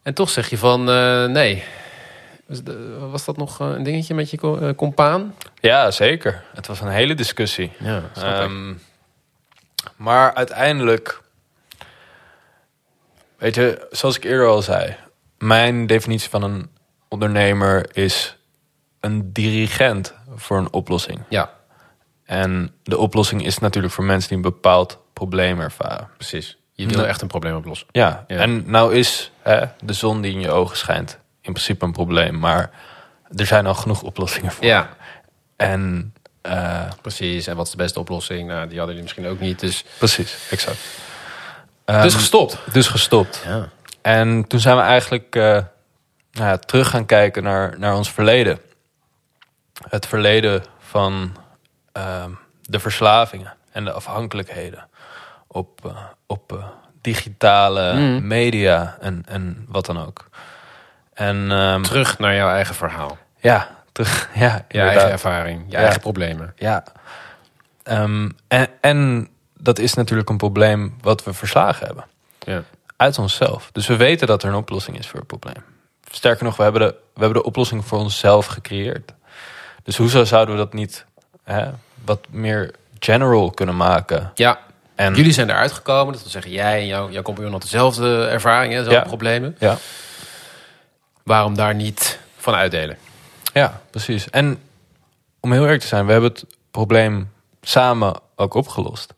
[0.04, 0.84] En toch zeg je van,
[1.32, 1.64] nee.
[3.00, 5.36] Was, dat nog een dingetje met je co- compaan?
[5.60, 6.44] ja, zeker.
[6.54, 7.72] Het was een hele discussie.
[7.80, 8.74] Ja, Ehm,
[9.96, 11.22] maar uiteindelijk,
[13.38, 14.96] weet je, zoals ik eerder al zei,
[15.38, 16.70] mijn definitie van een
[17.08, 18.38] ondernemer is
[19.00, 21.20] een dirigent voor een oplossing.
[21.30, 21.50] ja,
[22.28, 26.08] En de oplossing is natuurlijk voor mensen die een bepaald probleem ervaren.
[26.18, 26.58] precies.
[26.74, 27.88] Je wil echt een probleem oplossen.
[27.92, 28.38] Ja, Ja.
[28.38, 32.40] en nou is hè, de zon die in je ogen schijnt in principe een probleem,
[32.40, 32.70] maar
[33.36, 34.66] er zijn al genoeg oplossingen voor.
[34.66, 34.90] Ja,
[35.56, 37.48] En eh, precies.
[37.48, 38.48] En wat is de beste oplossing?
[38.48, 39.60] Nou, die hadden jullie misschien ook niet.
[39.60, 40.78] Dus, precies, exact.
[41.86, 42.58] dus Ehm, gestopt.
[42.72, 43.42] dus gestopt.
[43.46, 43.70] Ja.
[44.02, 45.42] En toen zijn we eigenlijk eh,
[46.32, 48.60] nou ja, terug gaan kijken naar, naar ons verleden.
[49.90, 51.36] Het verleden van
[51.98, 52.32] ehm,
[52.62, 54.88] de verslavingen en de afhankelijkheden
[55.48, 56.66] op, eh, op eh,
[57.02, 58.28] digitale Mm.
[58.28, 60.30] media en, en wat dan ook.
[61.14, 63.18] En ehm, Terug naar jouw eigen verhaal.
[63.40, 65.64] ja, terug, ja, Je eigen ervaring.
[65.66, 65.78] Je Ja.
[65.84, 66.54] eigen problemen.
[66.56, 66.84] Ja.
[67.84, 69.30] Ehm, en, en
[69.60, 72.06] dat is natuurlijk een probleem wat we verslagen hebben.
[72.40, 72.62] Ja.
[72.98, 73.70] uit onszelf.
[73.72, 75.64] Dus we weten dat er een oplossing is voor het probleem.
[76.12, 79.14] Sterker nog, we hebben de, we hebben de oplossing voor onszelf gecreëerd.
[79.84, 81.06] Dus hoezo zouden we dat niet
[81.44, 81.70] hè,
[82.08, 84.32] wat meer general kunnen maken?
[84.36, 84.60] ja.
[84.96, 86.14] En Jullie zijn eruit gekomen.
[86.14, 89.08] Dat wil zeggen, jij en jouw, jouw compagnon had dezelfde ervaring, hè, dezelfde Ja.
[89.08, 89.56] problemen.
[89.60, 89.78] ja,
[91.24, 92.98] Waarom daar niet van uitdelen?
[93.54, 94.30] ja, precies.
[94.30, 94.60] En
[95.40, 99.14] om heel eerlijk te zijn, we hebben het probleem samen ook opgelost.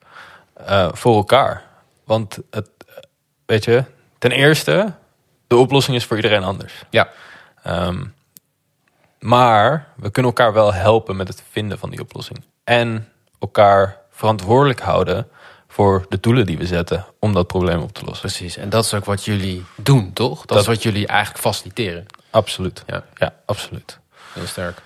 [0.66, 1.64] Eh, voor elkaar.
[2.04, 2.70] Want het,
[3.46, 3.84] weet je,
[4.18, 4.94] ten eerste,
[5.48, 6.74] de oplossing is voor iedereen anders.
[6.90, 7.10] Ja.
[7.64, 8.04] Ehm,
[9.20, 12.44] Maar we kunnen elkaar wel helpen met het vinden van die oplossing.
[12.70, 13.08] En
[13.40, 15.28] elkaar verantwoordelijk houden
[15.68, 18.28] voor de doelen die we zetten om dat probleem op te lossen.
[18.30, 20.38] Precies, en dat is ook wat jullie doen, toch?
[20.40, 22.06] Dat, Dat- is wat jullie eigenlijk faciliteren.
[22.30, 22.84] Absoluut.
[22.88, 24.00] Ja, Ja, absoluut.
[24.34, 24.82] heel sterk.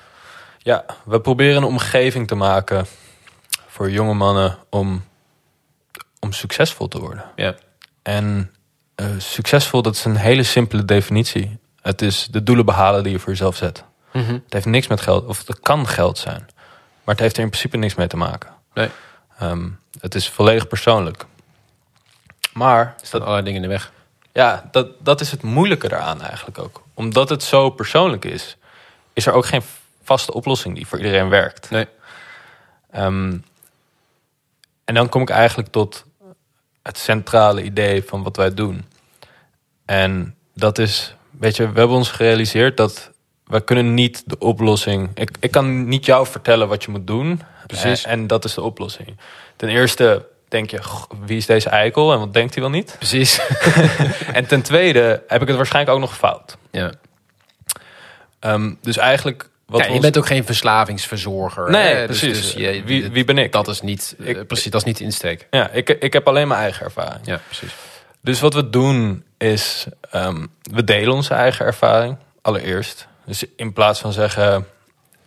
[0.57, 2.85] Ja, we proberen een omgeving te maken
[3.67, 5.03] voor jonge mannen om,
[6.19, 7.23] om succesvol te worden.
[7.35, 7.55] Ja,
[8.03, 8.51] En
[8.95, 11.57] eh, succesvol, dat is een hele simpele definitie.
[11.81, 13.83] Het is de doelen behalen die je voor jezelf zet.
[14.13, 14.33] Mhm.
[14.33, 16.45] Het heeft niks met geld, of het kan geld zijn.
[17.03, 18.49] Maar het heeft er in principe niks mee te maken.
[18.73, 18.89] nee,
[19.39, 21.25] Ehm, het is volledig persoonlijk.
[22.53, 23.91] Maar er staan allerlei dingen in de weg.
[24.33, 26.83] ja, dat, dat is het moeilijke daaraan eigenlijk ook.
[26.93, 28.57] Omdat het zo persoonlijk is,
[29.13, 29.61] is er ook geen
[30.03, 31.69] vaste oplossing die voor iedereen werkt.
[31.69, 31.87] Nee,
[32.91, 33.37] Ehm,
[34.85, 36.05] en dan kom ik eigenlijk tot
[36.83, 38.85] het centrale idee van wat wij doen.
[39.85, 43.11] En dat is, weet je, we hebben ons gerealiseerd dat
[43.53, 45.09] we kunnen niet de oplossing.
[45.13, 47.41] Ik, ik kan niet jou vertellen wat je moet doen.
[47.67, 48.03] Precies.
[48.05, 49.17] En, en dat is de oplossing.
[49.55, 52.95] Ten eerste denk je, "Goh, wie is deze eikel en wat denkt hij wel niet?
[52.97, 53.39] precies.
[54.33, 56.57] en ten tweede heb ik het waarschijnlijk ook nog fout.
[56.71, 56.91] ja.
[58.39, 59.49] Ehm, dus eigenlijk.
[59.65, 61.69] Wat Kijk, je bent ook geen verslavingsverzorger.
[61.69, 62.07] Nee, hè?
[62.07, 62.41] Dus- precies.
[62.41, 63.51] dus je- Wie- wie ben ik?
[63.51, 65.47] Dat is niet, eh, Ik- precies, dat is niet de insteek.
[65.51, 67.25] Ja, ik, ik heb alleen mijn eigen ervaring.
[67.25, 67.73] Ja, precies.
[68.21, 73.07] Dus wat we doen is, ehm, we delen onze eigen ervaring allereerst.
[73.25, 74.67] Dus in plaats van zeggen,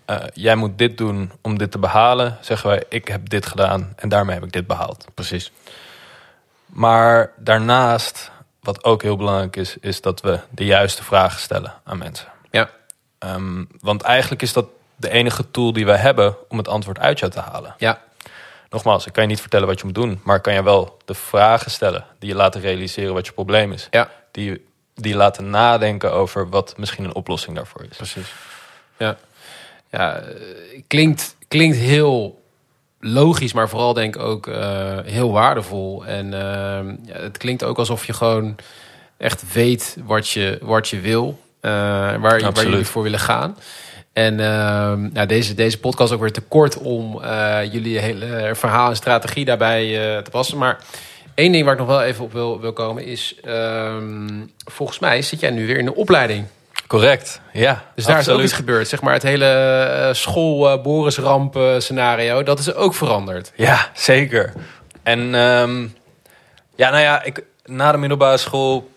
[0.05, 3.93] eh, jij moet dit doen om dit te behalen, zeggen wij, ik heb dit gedaan
[3.97, 5.07] en daarmee heb ik dit behaald.
[5.15, 5.53] Precies.
[6.67, 8.31] Maar daarnaast,
[8.61, 12.29] wat ook heel belangrijk is, is dat we de juiste vragen stellen aan mensen.
[12.51, 12.71] Ja,
[13.19, 17.19] Ehm, want eigenlijk is dat de enige tool die wij hebben om het antwoord uit
[17.19, 17.75] jou te halen.
[17.79, 18.01] ja,
[18.71, 20.97] Nogmaals, ik kan je niet vertellen wat je moet doen, maar ik kan je wel
[21.05, 23.89] de vragen stellen die je laten realiseren wat je probleem is.
[23.91, 27.97] ja, Die, die je laten nadenken over wat misschien een oplossing daarvoor is.
[27.97, 28.33] precies.
[28.97, 29.17] Ja,
[29.91, 32.45] ja eh, klinkt, klinkt heel
[33.01, 36.07] logisch, maar vooral denk ik ook eh, heel waardevol.
[36.07, 38.57] En eh, ja, het klinkt ook alsof je gewoon
[39.17, 42.71] echt weet wat je, wat je wil, eh, waar, waar Absoluut.
[42.71, 43.57] jullie voor willen gaan.
[44.13, 47.21] En ehm, nou, deze, deze podcast ook weer te kort om
[47.71, 49.83] jullie hele verhaal en strategie daarbij
[50.23, 50.59] te passen.
[50.59, 50.79] Maar
[51.37, 53.37] één ding waar ik nog wel even op wil, wil komen is...
[53.45, 56.47] ehm, volgens mij zit jij nu weer in de opleiding.
[56.87, 57.85] Correct, ja.
[57.95, 58.89] Dus daar is ook iets gebeurd.
[58.89, 60.85] Zeg maar het hele eh, school eh,
[62.45, 63.53] dat is ook veranderd.
[63.55, 64.53] Ja, zeker.
[65.03, 65.87] En ehm,
[66.75, 68.91] ja, nou ja, ik, na de middelbare school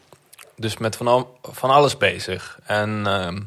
[0.56, 2.60] dus met van, al, van alles bezig.
[2.66, 3.40] En ehm,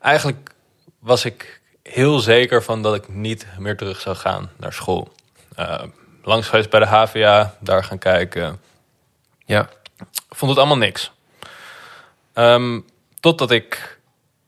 [0.00, 0.50] eigenlijk
[0.98, 5.12] was ik heel zeker van dat ik niet meer terug zou gaan naar school.
[6.22, 8.60] Langs geweest bij de HVA, daar gaan kijken.
[9.44, 9.68] Ja,
[10.30, 11.10] vond het allemaal niks.
[12.32, 12.80] Ehm,
[13.20, 13.98] totdat ik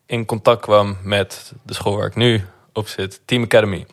[0.06, 3.87] in contact kwam met de school waar ik nu op zit, Team Academy.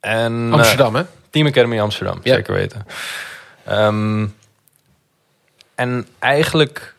[0.00, 1.02] En, eh, Amsterdam hè?
[1.30, 2.34] Team Academy Amsterdam, Ja.
[2.34, 2.86] zeker weten.
[3.64, 4.26] Ehm,
[5.74, 6.94] en eigenlijk,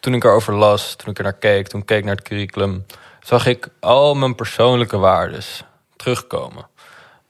[0.00, 2.86] toen ik erover las, toen ik er naar keek, toen ik keek naar het curriculum,
[3.22, 5.64] zag ik al mijn persoonlijke waardes
[5.96, 6.66] terugkomen.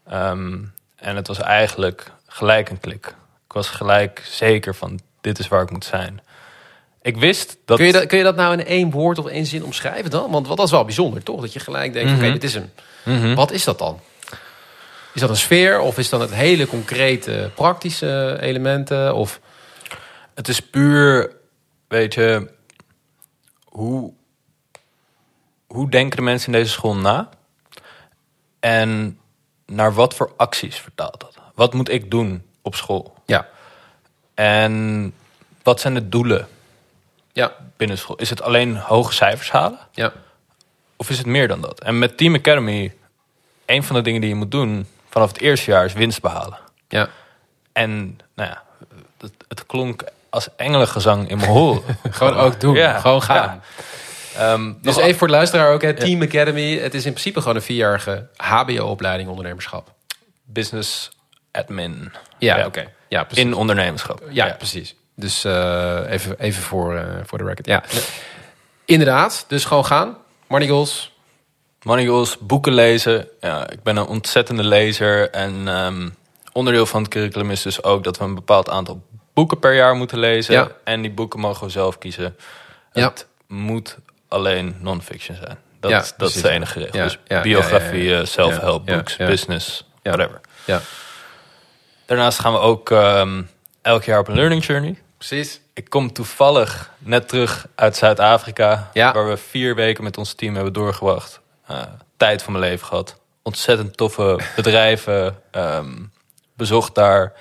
[0.07, 0.59] Ehm,
[1.05, 3.07] en het was eigenlijk gelijk een klik.
[3.47, 6.21] Ik was gelijk zeker van, dit is waar ik moet zijn.
[7.03, 7.77] Ik wist dat...
[7.77, 10.31] Kun, je dat, kun je dat nou in één woord of één zin omschrijven dan?
[10.31, 11.41] Want wat dat is wel bijzonder toch?
[11.41, 12.21] Dat je gelijk denkt, Mhm.
[12.21, 12.73] oké, dit is hem.
[13.05, 13.35] Mhm.
[13.35, 14.01] Wat is dat dan?
[15.13, 19.15] Is dat een sfeer of is dat het hele concrete praktische elementen?
[19.15, 19.41] Of
[20.35, 21.33] Het is puur,
[21.89, 22.51] weet je,
[23.65, 24.13] hoe,
[25.67, 27.29] hoe denken de mensen in deze school na?
[28.61, 29.19] En
[29.67, 31.37] naar wat voor acties vertaalt dat?
[31.55, 33.15] Wat moet ik doen op school?
[33.27, 33.47] ja,
[34.35, 35.15] En
[35.63, 36.49] wat zijn de doelen
[37.33, 38.17] ja, binnen school?
[38.17, 39.79] Is het alleen hoge cijfers halen?
[39.93, 40.13] ja,
[40.97, 41.81] Of is het meer dan dat?
[41.81, 42.95] En met Team Academy,
[43.67, 46.59] een van de dingen die je moet doen vanaf het eerste jaar is winst behalen.
[46.89, 47.09] ja.
[47.73, 48.63] En nou ja,
[49.19, 51.83] het, het klonk als engelengezang in mijn horen.
[52.11, 52.75] Gewoon ook doen.
[52.75, 53.37] Ja, Gewoon gaan.
[53.37, 53.61] ja.
[54.39, 56.79] Ehm, Dus even voor de luisteraar ook, hè, Team Academy.
[56.79, 59.93] Het is in principe gewoon een vierjarige HBO-opleiding ondernemerschap.
[60.47, 61.11] business
[61.53, 62.13] admin.
[62.39, 62.67] Ja, Ja.
[62.67, 62.85] oké.
[63.09, 63.45] Ja, precies.
[63.45, 64.23] In ondernemerschap.
[64.31, 64.95] Ja, precies.
[65.17, 67.67] Dus eh, even, even voor, eh, voor de record.
[67.67, 67.83] Ja.
[68.85, 70.17] Inderdaad, dus gewoon gaan.
[70.47, 71.13] Money goals.
[71.83, 73.29] Money goals, boeken lezen.
[73.41, 75.31] Ja, ik ben een ontzettende lezer.
[75.31, 76.09] En ehm,
[76.53, 79.03] onderdeel van het curriculum is dus ook dat we een bepaald aantal
[79.35, 80.55] boeken per jaar moeten lezen.
[80.55, 80.69] Ja.
[80.85, 82.37] En die boeken mogen we zelf kiezen.
[82.93, 83.09] Ja.
[83.09, 83.99] Het moet
[84.35, 85.59] alleen non-fiction zijn.
[85.81, 86.97] Dat, Ja, is, dat is de enige regel.
[86.97, 90.11] Ja, Dus ja, biografie, self-help Ja, books, business, Ja.
[90.13, 90.41] whatever.
[90.65, 90.81] Ja,
[92.07, 93.43] Daarnaast gaan we ook ehm,
[93.83, 94.99] elk jaar op een learning journey.
[95.19, 95.61] precies.
[95.75, 99.13] ik kom toevallig net terug uit Zuid-Afrika, Ja.
[99.13, 101.41] waar we vier weken met ons team hebben doorgebracht.
[101.67, 101.83] Eh,
[102.17, 103.21] tijd van mijn leven gehad.
[103.43, 105.37] Ontzettend toffe bedrijven.
[105.51, 105.93] ehm,
[106.57, 107.33] bezocht daar.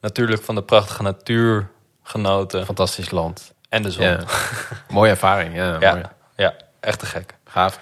[0.00, 1.68] Natuurlijk van de prachtige natuur
[2.02, 2.64] genoten.
[2.64, 3.52] Fantastisch land.
[3.68, 4.18] En de zon.
[4.88, 5.54] Mooie ervaring.
[5.56, 7.34] Ja, Ja, echt te gek.
[7.44, 7.80] Gaaf.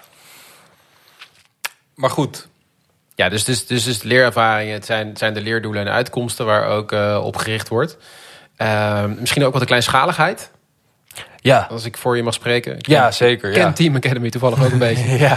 [1.95, 2.47] Maar goed,
[3.15, 6.91] Ja, dus, dus, dus, dus leerervaringen, het zijn, zijn de leerdoelen en uitkomsten waar ook
[6.91, 7.97] eh, op gericht wordt.
[8.55, 10.51] Ehm, misschien ook wat een kleinschaligheid,
[11.41, 12.77] ja, als ik voor je mag spreken.
[12.77, 13.49] Ik ja ken- zeker.
[13.49, 13.73] Ik ken Ja.
[13.73, 15.17] Team Academy toevallig ook een beetje.
[15.17, 15.33] ja.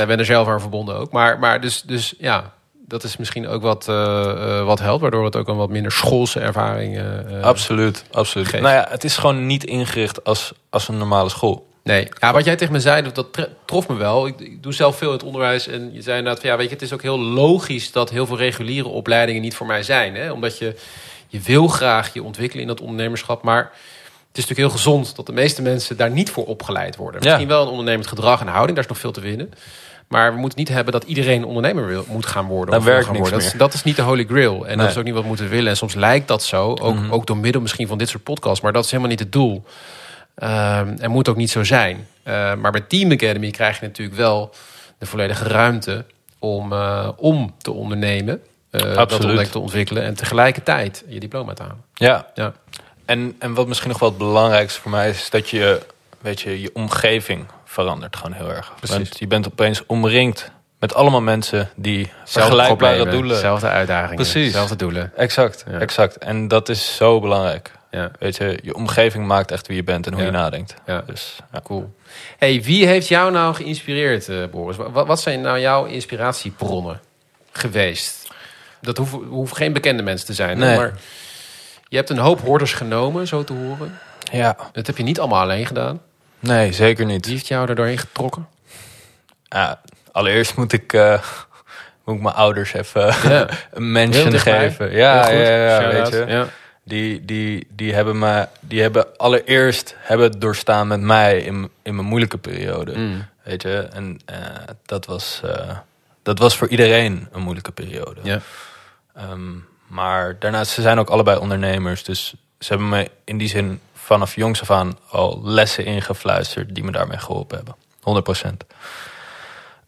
[0.00, 1.12] Ik ben er zelf aan verbonden ook.
[1.12, 2.52] Maar, maar dus, dus ja,
[2.88, 5.92] dat is misschien ook wat, eh, eh, wat helpt, waardoor het ook een wat minder
[5.92, 8.48] schoolse ervaring eh, eh, Absoluut, absoluut.
[8.48, 8.62] geeft.
[8.62, 11.74] Nou ja, het is gewoon niet ingericht als, als een normale school.
[11.86, 14.26] Nee, ja, wat jij tegen me zei, dat, trof me wel.
[14.26, 15.66] Ik, ik doe zelf veel in het onderwijs.
[15.66, 18.26] En je zei inderdaad, van, ja, weet je, het is ook heel logisch dat heel
[18.26, 20.14] veel reguliere opleidingen niet voor mij zijn.
[20.14, 20.32] Hè?
[20.32, 20.76] Omdat je,
[21.28, 23.42] je wil graag je ontwikkelen in dat ondernemerschap.
[23.42, 23.62] Maar
[24.28, 27.20] het is natuurlijk heel gezond dat de meeste mensen daar niet voor opgeleid worden.
[27.22, 27.26] Ja.
[27.26, 29.50] Misschien wel een ondernemend gedrag en houding, daar is nog veel te winnen.
[30.08, 32.78] Maar we moeten niet hebben dat iedereen ondernemer wil, moet gaan worden.
[32.78, 33.38] Of werkt gaan niks worden.
[33.38, 33.62] Dat, is, meer.
[33.62, 34.66] dat is niet de holy grail.
[34.66, 35.70] En dat is ook niet wat we moeten willen.
[35.70, 37.12] En soms lijkt dat zo, ook, Mhm.
[37.12, 38.60] ook door middel misschien van dit soort podcasts.
[38.60, 39.64] Maar dat is helemaal niet het doel.
[40.36, 42.06] Ehm, en moet ook niet zo zijn.
[42.22, 44.50] Eh, maar bij Team Academy krijg je natuurlijk wel
[44.98, 46.04] de volledige ruimte
[46.38, 48.42] om, eh, om te ondernemen.
[48.70, 51.84] eh, dat ontdek te ontwikkelen en tegelijkertijd je diploma te halen.
[51.94, 52.52] Ja, Ja,
[53.04, 55.80] En, en wat misschien nog wel het belangrijkste voor mij is, is dat je,
[56.20, 58.72] weet je, je omgeving verandert gewoon heel erg.
[58.76, 58.96] Precies.
[58.96, 63.36] Want je bent opeens omringd met allemaal mensen die vergelijkbare doelen.
[63.36, 64.52] Zelfde uitdagingen, Precies.
[64.52, 65.12] zelfde doelen.
[65.16, 65.78] Exact, Ja.
[65.78, 66.18] exact.
[66.18, 67.70] En dat is zo belangrijk.
[67.96, 70.26] Ja, Weet je, je omgeving maakt echt wie je bent en hoe Ja.
[70.26, 70.74] je nadenkt.
[70.86, 71.02] Ja.
[71.06, 71.60] Dus, ja.
[71.62, 71.94] cool.
[72.38, 74.76] Hey, wie heeft jou nou geïnspireerd, eh, Boris?
[74.76, 77.00] Wat, wat zijn nou jouw inspiratiebronnen
[77.52, 78.28] geweest?
[78.80, 80.58] Dat hoeven, geen bekende mensen te zijn.
[80.58, 80.76] Nee.
[80.76, 80.92] Maar
[81.88, 83.98] je hebt een hoop hoorders genomen, zo te horen.
[84.32, 86.00] ja, Dat heb je niet allemaal alleen gedaan.
[86.40, 87.24] nee, zeker niet.
[87.24, 88.46] Wie heeft jou er doorheen getrokken?
[89.44, 89.80] Ja,
[90.12, 91.22] allereerst moet ik, eh,
[92.04, 93.48] moet ik mijn ouders even Ja.
[93.72, 94.92] een mention geven.
[94.92, 96.24] Ja, ja, ja, weet je.
[96.28, 96.46] Ja.
[96.88, 101.94] Die, die, die, hebben me, die hebben allereerst hebben het doorstaan met mij in, in
[101.94, 102.98] mijn moeilijke periode.
[102.98, 103.26] Mm.
[103.42, 104.38] Weet je, en eh,
[104.84, 105.78] dat, was, eh,
[106.22, 108.20] dat was voor iedereen een moeilijke periode.
[108.22, 108.40] Ja.
[109.14, 109.52] Ehm,
[109.86, 112.04] maar daarnaast, ze zijn ook allebei ondernemers.
[112.04, 116.84] Dus ze hebben me in die zin vanaf jongs af aan al lessen ingefluisterd die
[116.84, 117.76] me daarmee geholpen hebben.
[118.00, 118.66] 100%.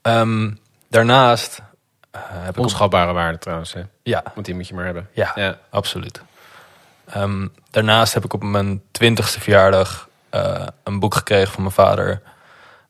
[0.02, 0.50] Ehm,
[0.88, 1.62] daarnaast
[2.10, 2.62] eh, heb ik...
[2.62, 3.72] Onschatbare waarde trouwens.
[3.72, 3.82] Hè?
[4.02, 5.08] ja, Want die moet je maar hebben.
[5.12, 5.58] ja, Ja.
[5.70, 6.22] absoluut.
[7.10, 12.22] Ehm, daarnaast heb ik op mijn twintigste verjaardag eh, een boek gekregen van mijn vader.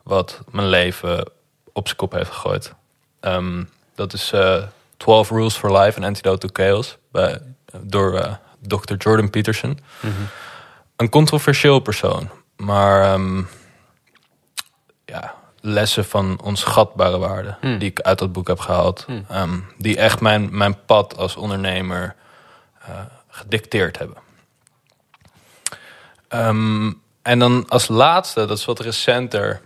[0.02, 1.30] Wat mijn leven
[1.72, 2.74] op zijn kop heeft gegooid.
[3.20, 4.62] Ehm, dat is eh
[4.96, 6.96] 12 Rules for Life, an Antidote to Chaos.
[7.12, 7.40] Bij,
[7.80, 8.94] door eh, Dr.
[8.98, 9.78] Jordan Peterson.
[10.96, 12.28] Een controversieel persoon.
[12.56, 13.42] Maar ehm,
[15.04, 17.56] ja, lessen van onschatbare waarde.
[17.60, 17.78] Hmm.
[17.78, 19.06] Die ik uit dat boek heb gehaald.
[19.06, 19.64] Hmm.
[19.76, 22.14] Die echt mijn, mijn pad als ondernemer
[23.38, 24.16] gedicteerd hebben.
[26.28, 29.60] Ehm, en dan als laatste, dat is wat recenter,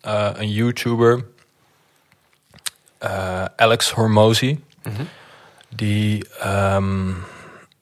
[0.00, 1.24] eh, een YouTuber,
[2.98, 5.02] eh, Alex Hormozy, Mhm.
[5.68, 7.08] die ehm,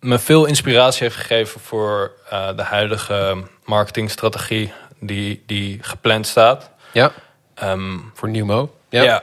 [0.00, 6.70] me veel inspiratie heeft gegeven voor eh, de huidige marketingstrategie die, die gepland staat.
[6.92, 7.12] Ja,
[7.54, 8.74] Ehm, voor Newmo.
[8.88, 9.02] ja.
[9.02, 9.22] Ja.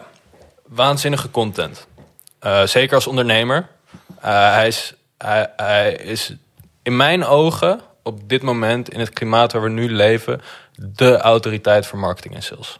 [0.67, 1.87] waanzinnige content.
[2.65, 3.67] Zeker als ondernemer.
[4.19, 6.33] Hij, is, hij, hij is
[6.83, 10.41] in mijn ogen op dit moment in het klimaat waar we nu leven
[10.75, 12.79] de autoriteit voor marketing en sales.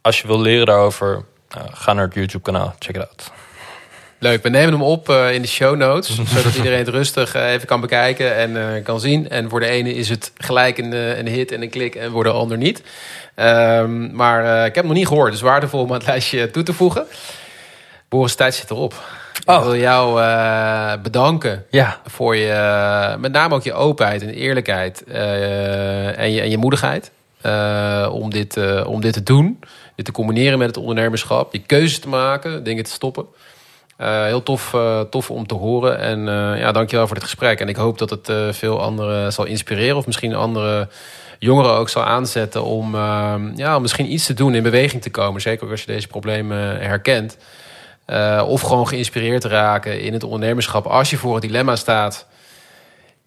[0.00, 2.74] Als je wil leren daarover, eh, ga naar het YouTube kanaal.
[2.78, 3.30] Check it out.
[4.18, 6.20] Leuk, we nemen hem op eh, in de show notes.
[6.34, 9.28] zodat iedereen het rustig eh, even kan bekijken en kan zien.
[9.28, 11.94] En voor de ene is het gelijk een, een hit en een klik.
[11.94, 12.82] En voor de ander niet.
[13.34, 15.32] Ehm, maar ik heb hem nog niet gehoord.
[15.32, 17.06] Dus waardevol om aan het lijstje toe te voegen.
[18.08, 18.94] Boris, tijd zit erop.
[19.42, 19.62] Ik Oh.
[19.62, 26.18] wil jou eh, bedanken Ja, voor je, met name ook je openheid en eerlijkheid eh,
[26.18, 27.10] en, je, en je moedigheid
[27.40, 29.58] eh, om, dit, eh, om dit te doen.
[29.96, 33.26] Dit te combineren met het ondernemerschap, die keuzes te maken, dingen te stoppen.
[33.96, 35.98] Eh, heel tof, eh, tof om te horen.
[35.98, 37.60] En eh ja, dankjewel voor dit gesprek.
[37.60, 39.96] En ik hoop dat het eh, veel anderen zal inspireren.
[39.96, 40.88] Of misschien andere
[41.38, 45.10] jongeren ook zal aanzetten om eh, ja, om misschien iets te doen, in beweging te
[45.10, 45.40] komen.
[45.40, 47.36] Zeker ook als je deze problemen herkent.
[48.08, 50.86] Eh, of gewoon geïnspireerd te raken in het ondernemerschap.
[50.86, 52.26] Als je voor het dilemma staat.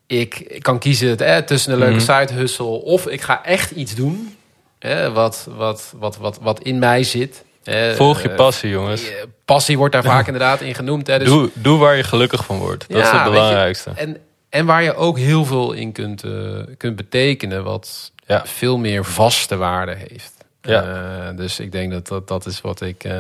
[0.08, 2.20] Ik, kan kiezen eh, tussen een leuke Mhm.
[2.20, 2.66] side hustle.
[2.66, 4.36] Of ik ga echt iets doen.
[4.80, 7.44] eh, wat, wat, wat, wat, wat in mij zit.
[7.64, 9.10] Eh, volg je eh, passie, jongens.
[9.10, 9.16] eh,
[9.46, 11.08] Passie wordt daar vaak inderdaad in genoemd.
[11.08, 12.86] Hè, dus, Doe, doe waar je gelukkig van wordt.
[12.90, 13.92] Dat is het je, belangrijkste.
[13.96, 14.18] en
[14.50, 18.42] En waar je ook heel veel in kunt, uh, kunt betekenen, wat ja.
[18.46, 20.34] veel meer vaste waarde heeft.
[20.62, 20.84] Ja.
[20.84, 23.12] Uh, dus ik denk dat dat, dat is wat ik uh,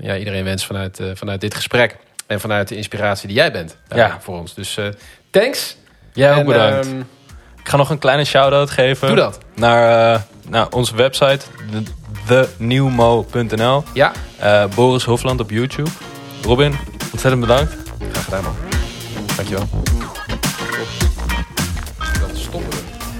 [0.00, 1.96] ja, iedereen wens vanuit, vanuit dit gesprek.
[2.26, 4.20] En vanuit de inspiratie die jij bent ja.
[4.20, 4.54] voor ons.
[4.54, 4.78] Dus
[5.30, 5.76] thanks.
[6.12, 6.86] Ja, ook bedankt.
[6.86, 7.06] Um,
[7.56, 9.08] ik ga nog een kleine shout-out geven.
[9.08, 9.38] Doe dat.
[9.54, 11.40] Naar, naar onze website,
[12.26, 13.84] thenewmo.nl.
[13.94, 14.12] Ja.
[14.74, 15.90] Boris Hofland op YouTube.
[16.42, 16.74] Robin,
[17.12, 17.76] ontzettend bedankt.
[18.12, 18.56] Graag gedaan man.
[19.36, 19.68] Dankjewel.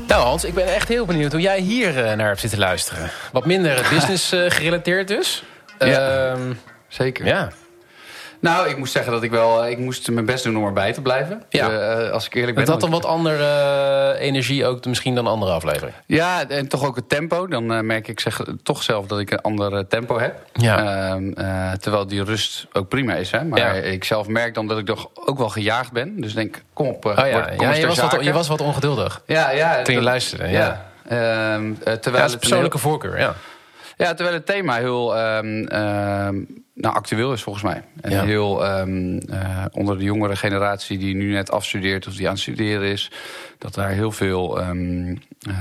[0.08, 3.10] Nou Hans, ik ben echt heel benieuwd hoe jij hier uh, naar hebt zitten luisteren.
[3.32, 5.42] Wat minder business uh, gerelateerd dus.
[5.78, 6.40] Ja, uh,
[6.88, 7.26] zeker.
[7.26, 7.50] Ja.
[8.40, 9.66] Nou, ik moest zeggen dat ik wel...
[9.66, 11.42] Ik moest mijn best doen om erbij te blijven.
[11.48, 11.70] Ja.
[12.04, 12.64] Uh, als ik eerlijk ben.
[12.64, 13.44] Dat had dan wat andere
[14.14, 15.96] uh, energie ook misschien dan andere aflevering.
[16.06, 17.46] Ja, en toch ook het tempo.
[17.46, 20.44] Dan uh, merk ik zeg, toch zelf dat ik een ander tempo heb.
[20.52, 21.10] Ja.
[21.10, 21.32] Ehm,
[21.78, 23.30] terwijl die rust ook prima is.
[23.30, 23.44] Hè?
[23.44, 23.72] Maar ja.
[23.72, 26.20] ik zelf merk dan dat ik toch ook wel gejaagd ben.
[26.20, 27.30] Dus denk, kom op, oh, ja.
[27.30, 29.22] Word, kom ja, je, was wat, je was wat ongeduldig.
[29.26, 29.82] Ja, ja.
[29.82, 30.86] Toen je luisterde, ja.
[31.08, 32.88] Ehm, terwijl ja, het persoonlijke heel...
[32.88, 33.34] voorkeur, ja.
[33.96, 35.68] Ja, terwijl het thema heel um,
[36.80, 37.82] nou, actueel is volgens mij.
[38.00, 42.32] En heel um, uh, onder de jongere generatie die nu net afstudeert of die aan
[42.32, 43.10] het studeren is,
[43.58, 45.08] dat daar heel veel, um,
[45.48, 45.56] uh,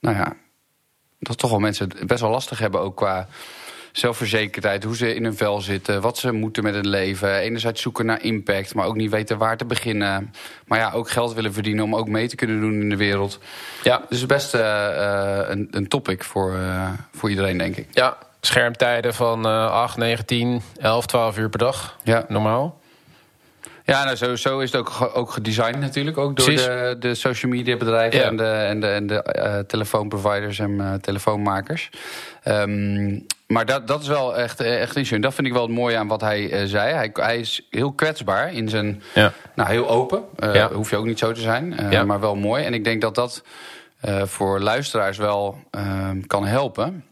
[0.00, 0.36] nou ja,
[1.18, 3.28] dat toch wel mensen het best wel lastig hebben ook qua
[3.92, 7.34] zelfverzekerdheid, hoe ze in hun vel zitten, wat ze moeten met het leven.
[7.36, 10.32] Enerzijds zoeken naar impact, maar ook niet weten waar te beginnen.
[10.66, 13.38] Maar ja, ook geld willen verdienen om ook mee te kunnen doen in de wereld.
[13.82, 14.02] Ja.
[14.08, 16.58] Dus best uh, een, een topic voor,
[17.12, 17.86] voor iedereen, denk ik.
[17.90, 21.96] Ja, schermtijden van uh, 8, 9, 10, 11, 12 uur per dag.
[22.02, 22.24] Ja.
[22.28, 22.78] Normaal.
[23.84, 26.18] Ja, nou, zo, zo is het ook, ook gedesigned natuurlijk.
[26.18, 30.58] Ook door de, de social media bedrijven en de, en de, en de uh, telefoonproviders
[30.58, 31.90] en uh, telefoonmakers.
[32.44, 35.22] Um, maar dat, dat is wel echt, echt interessant.
[35.22, 36.94] Dat vind ik wel het mooie aan wat hij uh, zei.
[36.94, 39.02] Hij, hij, is heel kwetsbaar in zijn...
[39.14, 39.32] Ja.
[39.54, 40.22] Nou, heel open.
[40.52, 40.72] Ja.
[40.72, 41.74] Hoef je ook niet zo te zijn.
[42.06, 42.64] Maar wel mooi.
[42.64, 43.42] En ik denk dat dat
[44.24, 47.04] voor luisteraars wel ehm, kan helpen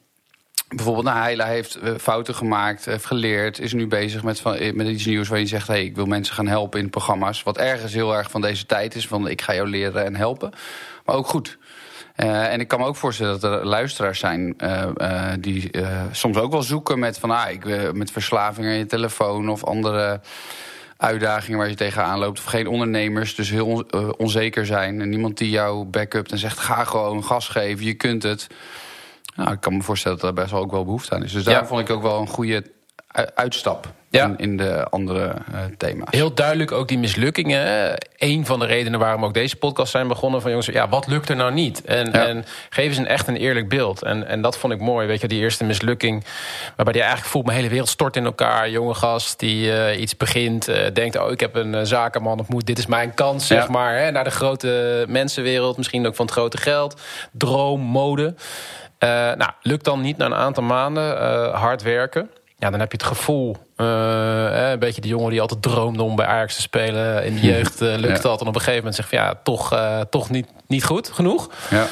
[0.68, 4.86] bijvoorbeeld, nou, hij heeft eh, fouten gemaakt, heeft geleerd, is nu bezig met, eh, met
[4.86, 7.42] iets nieuws waar je zegt: hey, ik wil mensen gaan helpen in programma's.
[7.42, 10.52] Wat ergens heel erg van deze tijd is: van ik ga jou leren en helpen.
[11.04, 11.58] Maar ook goed.
[12.16, 14.56] Uh, en ik kan me ook voorstellen dat er luisteraars zijn
[15.40, 15.70] die
[16.10, 20.20] soms ook wel zoeken met van ah, ik, met verslaving aan je telefoon of andere
[20.96, 22.38] uitdagingen waar je tegenaan loopt.
[22.38, 25.00] Of geen ondernemers, dus heel on onzeker zijn.
[25.00, 28.46] En niemand die jou backupt en zegt: ga gewoon gas geven, je kunt het.
[29.38, 31.32] Nou, ik kan me voorstellen dat daar best wel ook wel behoefte aan is.
[31.32, 32.64] Dus daar vond ik ook wel een goede
[33.34, 34.24] uitstap ja.
[34.24, 36.08] in, in, de andere uh, thema's.
[36.10, 37.94] Heel duidelijk ook die mislukkingen.
[38.16, 41.28] Een van de redenen waarom ook deze podcast zijn begonnen van jongens, ja, wat lukt
[41.28, 41.84] er nou niet?
[41.84, 44.02] En, en geef eens een echt een eerlijk beeld.
[44.02, 46.24] En, en dat vond ik mooi, weet je, die eerste mislukking,
[46.76, 48.70] waarbij die eigenlijk voelt, mijn hele wereld stort in elkaar.
[48.70, 52.78] Jonge gast die uh, iets begint, uh, denkt, oh, ik heb een zakenman ontmoet, dit
[52.78, 56.56] is mijn kans, zeg maar, hè, naar de grote mensenwereld, misschien ook van het grote
[56.56, 57.00] geld,
[57.32, 58.34] droom, mode.
[59.04, 62.30] Uh, nou, lukt dan niet na een aantal maanden uh, hard werken.
[62.56, 66.16] Ja, dan heb je het gevoel, uh, een beetje de jongen die altijd droomde om
[66.16, 67.24] bij Ajax te spelen.
[67.24, 68.40] In de jeugd lukt dat.
[68.40, 69.80] En op een gegeven moment zegt van ja, toch,
[70.10, 71.50] toch niet, niet goed genoeg.
[71.70, 71.86] Ja.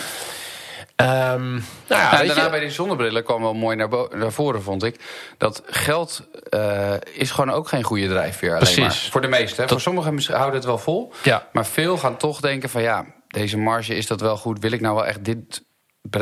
[0.96, 2.50] Um, nou ja, en daarna je...
[2.50, 5.00] bij die zonnebrillen kwam wel mooi naar, naar voren, vond ik.
[5.38, 8.56] Dat geld uh, is gewoon ook geen goede drijfveer.
[8.56, 8.76] Precies.
[8.76, 9.08] Alleen maar.
[9.10, 9.56] Voor de meesten.
[9.56, 9.68] Dat...
[9.68, 11.12] Voor sommigen houden het wel vol.
[11.22, 11.46] Ja.
[11.52, 14.58] Maar veel gaan toch denken van ja, deze marge is dat wel goed.
[14.60, 15.62] Wil ik nou wel echt dit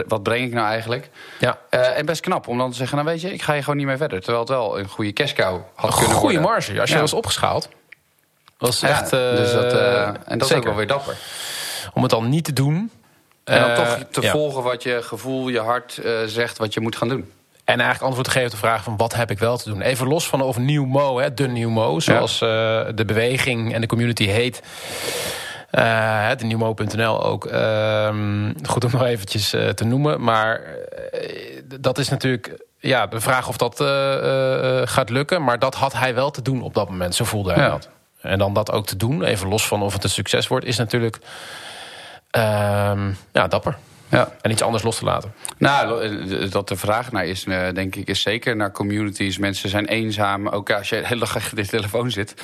[0.07, 1.11] wat breng ik nou eigenlijk?
[1.39, 1.59] Ja.
[1.71, 3.77] Uh, en best knap om dan te zeggen, nou weet je, ik ga je gewoon
[3.77, 4.19] niet meer verder.
[4.19, 7.01] Terwijl het wel een goede cash cow had een kunnen goede marge, als je ja.
[7.01, 7.69] was opgeschaald.
[8.59, 11.17] Was echt, uh, dus dat, uh, en dat is ook wel weer dapper.
[11.95, 12.91] Om het dan niet te doen.
[13.45, 14.31] En dan toch te ja.
[14.31, 17.33] volgen wat je gevoel, je hart zegt, wat je moet gaan doen.
[17.65, 19.81] En eigenlijk antwoord te geven op de vraag van wat heb ik wel te doen.
[19.81, 23.87] Even los van of Nieuw Mo, hè, de Nieuw Mo, zoals de beweging en de
[23.87, 24.63] community heet.
[25.79, 27.47] Uh, de nieuwmo.nl ook.
[27.47, 30.23] Uh, goed om nog eventjes uh, te noemen.
[30.23, 33.77] Maar uh, dat is natuurlijk ja, de vraag of dat
[34.91, 35.45] gaat lukken.
[35.45, 37.15] Maar dat had hij wel te doen op dat moment.
[37.15, 37.71] Zo voelde hij ja.
[37.71, 37.89] dat.
[38.21, 40.67] En dan dat ook te doen, even los van of het een succes wordt...
[40.67, 41.19] is natuurlijk
[42.31, 43.77] ehm, ja, dapper.
[44.09, 44.29] Ja.
[44.41, 45.35] En iets anders los te laten.
[45.59, 49.39] Nou, eh, dat de vraag naar is, eh, denk ik, is zeker naar communities.
[49.39, 50.49] Mensen zijn eenzaam.
[50.49, 52.35] Ook als je de hele dag achter de telefoon zit,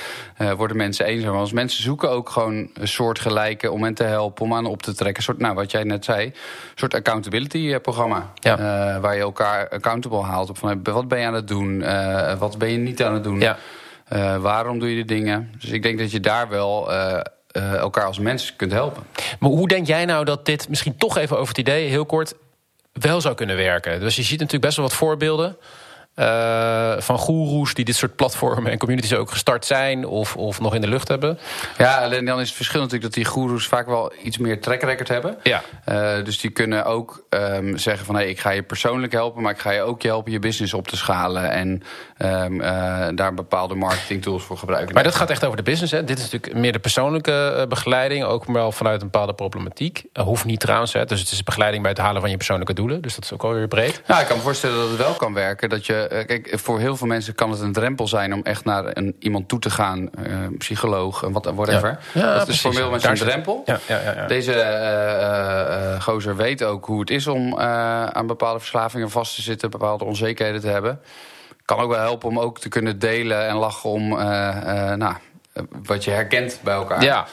[0.41, 1.35] uh, worden mensen eenzaam.
[1.35, 4.81] Als mensen zoeken ook gewoon een soort gelijke om hen te helpen, om aan op
[4.83, 5.17] te trekken.
[5.17, 6.33] Een soort, nou, wat jij net zei, een
[6.75, 8.31] soort accountability-programma.
[8.33, 8.59] Ja.
[8.59, 10.49] Uh, waar je elkaar accountable haalt.
[10.49, 11.79] Op van, wat ben je aan het doen?
[12.37, 13.39] wat ben je niet aan het doen?
[13.39, 13.57] Ja.
[14.39, 15.51] waarom doe je de dingen?
[15.59, 16.89] Dus ik denk dat je daar wel
[17.57, 19.03] uh, elkaar als mens kunt helpen.
[19.39, 22.33] Maar hoe denk jij nou dat dit, misschien toch even over het idee, heel kort,
[22.91, 23.99] wel zou kunnen werken?
[23.99, 25.57] Dus je ziet natuurlijk best wel wat voorbeelden.
[26.15, 30.75] Uh, van goeroes die dit soort platformen en communities ook gestart zijn of, of nog
[30.75, 31.39] in de lucht hebben.
[31.77, 34.81] Ja, alleen dan is het verschil natuurlijk dat die goeroes vaak wel iets meer track
[34.81, 35.37] record hebben.
[35.43, 35.61] Ja.
[35.89, 39.41] Uh, dus die kunnen ook um, zeggen van hé, hey, ik ga je persoonlijk helpen,
[39.41, 41.83] maar ik ga je ook je helpen je business op te schalen en
[42.17, 44.93] um, uh, daar bepaalde marketing tools voor gebruiken.
[44.93, 45.91] Maar dat gaat echt over de business.
[45.91, 46.03] Hè?
[46.03, 50.03] Dit is natuurlijk meer de persoonlijke begeleiding, ook wel vanuit een bepaalde problematiek.
[50.13, 51.05] hoeft niet trouwens, hè?
[51.05, 53.01] dus het is begeleiding bij het halen van je persoonlijke doelen.
[53.01, 54.01] Dus dat is ook alweer breed.
[54.07, 55.69] Nou, ik kan me voorstellen dat het wel kan werken.
[55.69, 58.85] Dat je, kijk, voor heel veel mensen kan het een drempel zijn om echt naar
[58.93, 61.99] een, iemand toe te gaan, uh, psycholoog en wat whatever.
[62.13, 62.21] Ja.
[62.21, 63.63] Ja, dat is voor veel mensen een drempel.
[63.65, 69.09] Ja, ja, Deze uh, uh, gozer weet ook hoe het is om aan bepaalde verslavingen
[69.09, 70.99] vast te zitten, bepaalde onzekerheden te hebben.
[71.65, 74.09] Kan ook wel helpen om ook te kunnen delen en lachen om
[74.97, 75.13] nou,
[75.83, 77.03] wat je herkent bij elkaar.
[77.03, 77.25] Ja.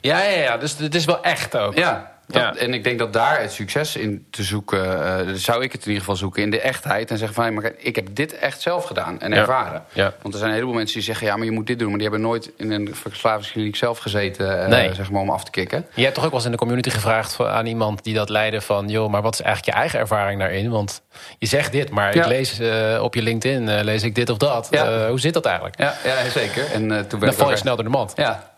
[0.00, 1.74] Ja, ja, ja, dus het is wel echt ook.
[1.74, 2.56] Ja, ja.
[2.56, 5.86] En ik denk dat daar het succes in te zoeken, uh, zou ik het in
[5.86, 7.10] ieder geval zoeken, in de echtheid.
[7.10, 9.84] En zeggen van, hey, maar ik heb dit echt zelf gedaan en ervaren.
[9.92, 10.14] Ja.
[10.22, 11.88] Want er zijn een heleboel mensen die zeggen, ja, maar je moet dit doen.
[11.88, 14.94] Maar die hebben nooit in een verslavingskliniek zelf gezeten, uh, nee.
[14.94, 15.86] zeg maar, om af te kicken.
[15.94, 18.60] Je hebt toch ook wel eens in de community gevraagd aan iemand die dat leidde
[18.60, 20.70] van, joh, maar wat is eigenlijk je eigen ervaring daarin?
[20.70, 21.02] Want
[21.38, 24.68] je zegt dit, maar ik lees uh, op je LinkedIn, lees ik dit of dat.
[25.08, 25.78] hoe zit dat eigenlijk?
[25.78, 26.70] Ja, ja zeker.
[26.72, 28.12] En, toen Dan val je snel door de mand.
[28.16, 28.53] Ja,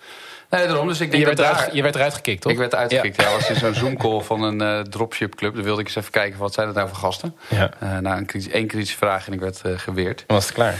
[0.50, 0.88] Nee, daarom.
[0.88, 2.52] Dus ik denk je, werd dat eruit, je werd eruit gekikt, toch?
[2.52, 3.28] Ik werd uitgekikt, ja.
[3.28, 3.34] ja.
[3.34, 5.54] was in zo'n Zoom-call van een uh, dropship-club.
[5.54, 7.36] Dan wilde ik eens even kijken, wat zijn dat nou voor gasten?
[7.48, 7.70] Ja.
[7.82, 10.24] Uh, nou, een kritische, één kritische vraag en ik werd uh, geweerd.
[10.26, 10.74] Was het klaar?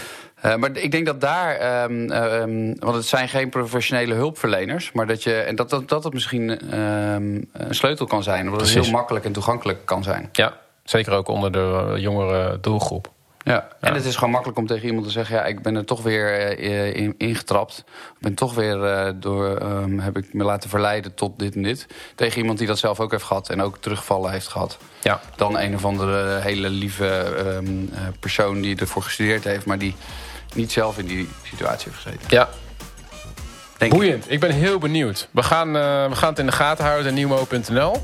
[0.57, 5.23] maar ik denk dat daar, um, um, want het zijn geen professionele hulpverleners, maar dat
[5.23, 8.91] je, en dat dat, dat het misschien um, een sleutel kan zijn, omdat het heel
[8.91, 10.29] makkelijk en toegankelijk kan zijn.
[10.33, 13.15] Ja, zeker ook onder de jongere doelgroep.
[13.47, 13.69] Ja.
[13.81, 16.03] En het is gewoon makkelijk om tegen iemand te zeggen: ja, ik ben er toch
[16.03, 17.85] weer uh, in, ingetrapt.
[17.89, 21.63] Ik ben toch weer uh, door, um, heb ik me laten verleiden tot dit en
[21.63, 21.87] dit.
[22.15, 24.79] Tegen iemand die dat zelf ook heeft gehad en ook terugvallen heeft gehad.
[25.03, 25.21] Ja.
[25.37, 27.91] Dan een of andere hele lieve um,
[28.21, 29.95] persoon die ervoor gestudeerd heeft, maar die
[30.55, 32.27] niet zelf in die situatie heeft gezeten.
[32.29, 32.49] Ja.
[33.79, 34.25] Denk Boeiend.
[34.25, 34.31] Ik.
[34.31, 34.41] ik.
[34.41, 35.29] ben heel benieuwd.
[35.31, 38.03] We gaan, uh, we gaan het in de gaten houden, nieuwmo.nl.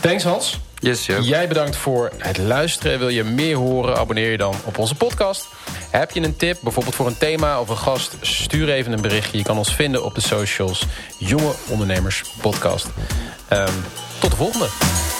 [0.00, 0.60] Thanks Hans.
[0.80, 2.98] Yes, Jij bedankt voor het luisteren.
[2.98, 5.48] Wil je meer horen, abonneer je dan op onze podcast.
[5.90, 8.16] Heb je een tip, bijvoorbeeld voor een thema of een gast...
[8.20, 9.38] stuur even een berichtje.
[9.38, 10.86] Je kan ons vinden op de socials.
[11.18, 12.86] Jonge Ondernemers Podcast.
[13.52, 13.66] Um,
[14.18, 15.19] tot de volgende.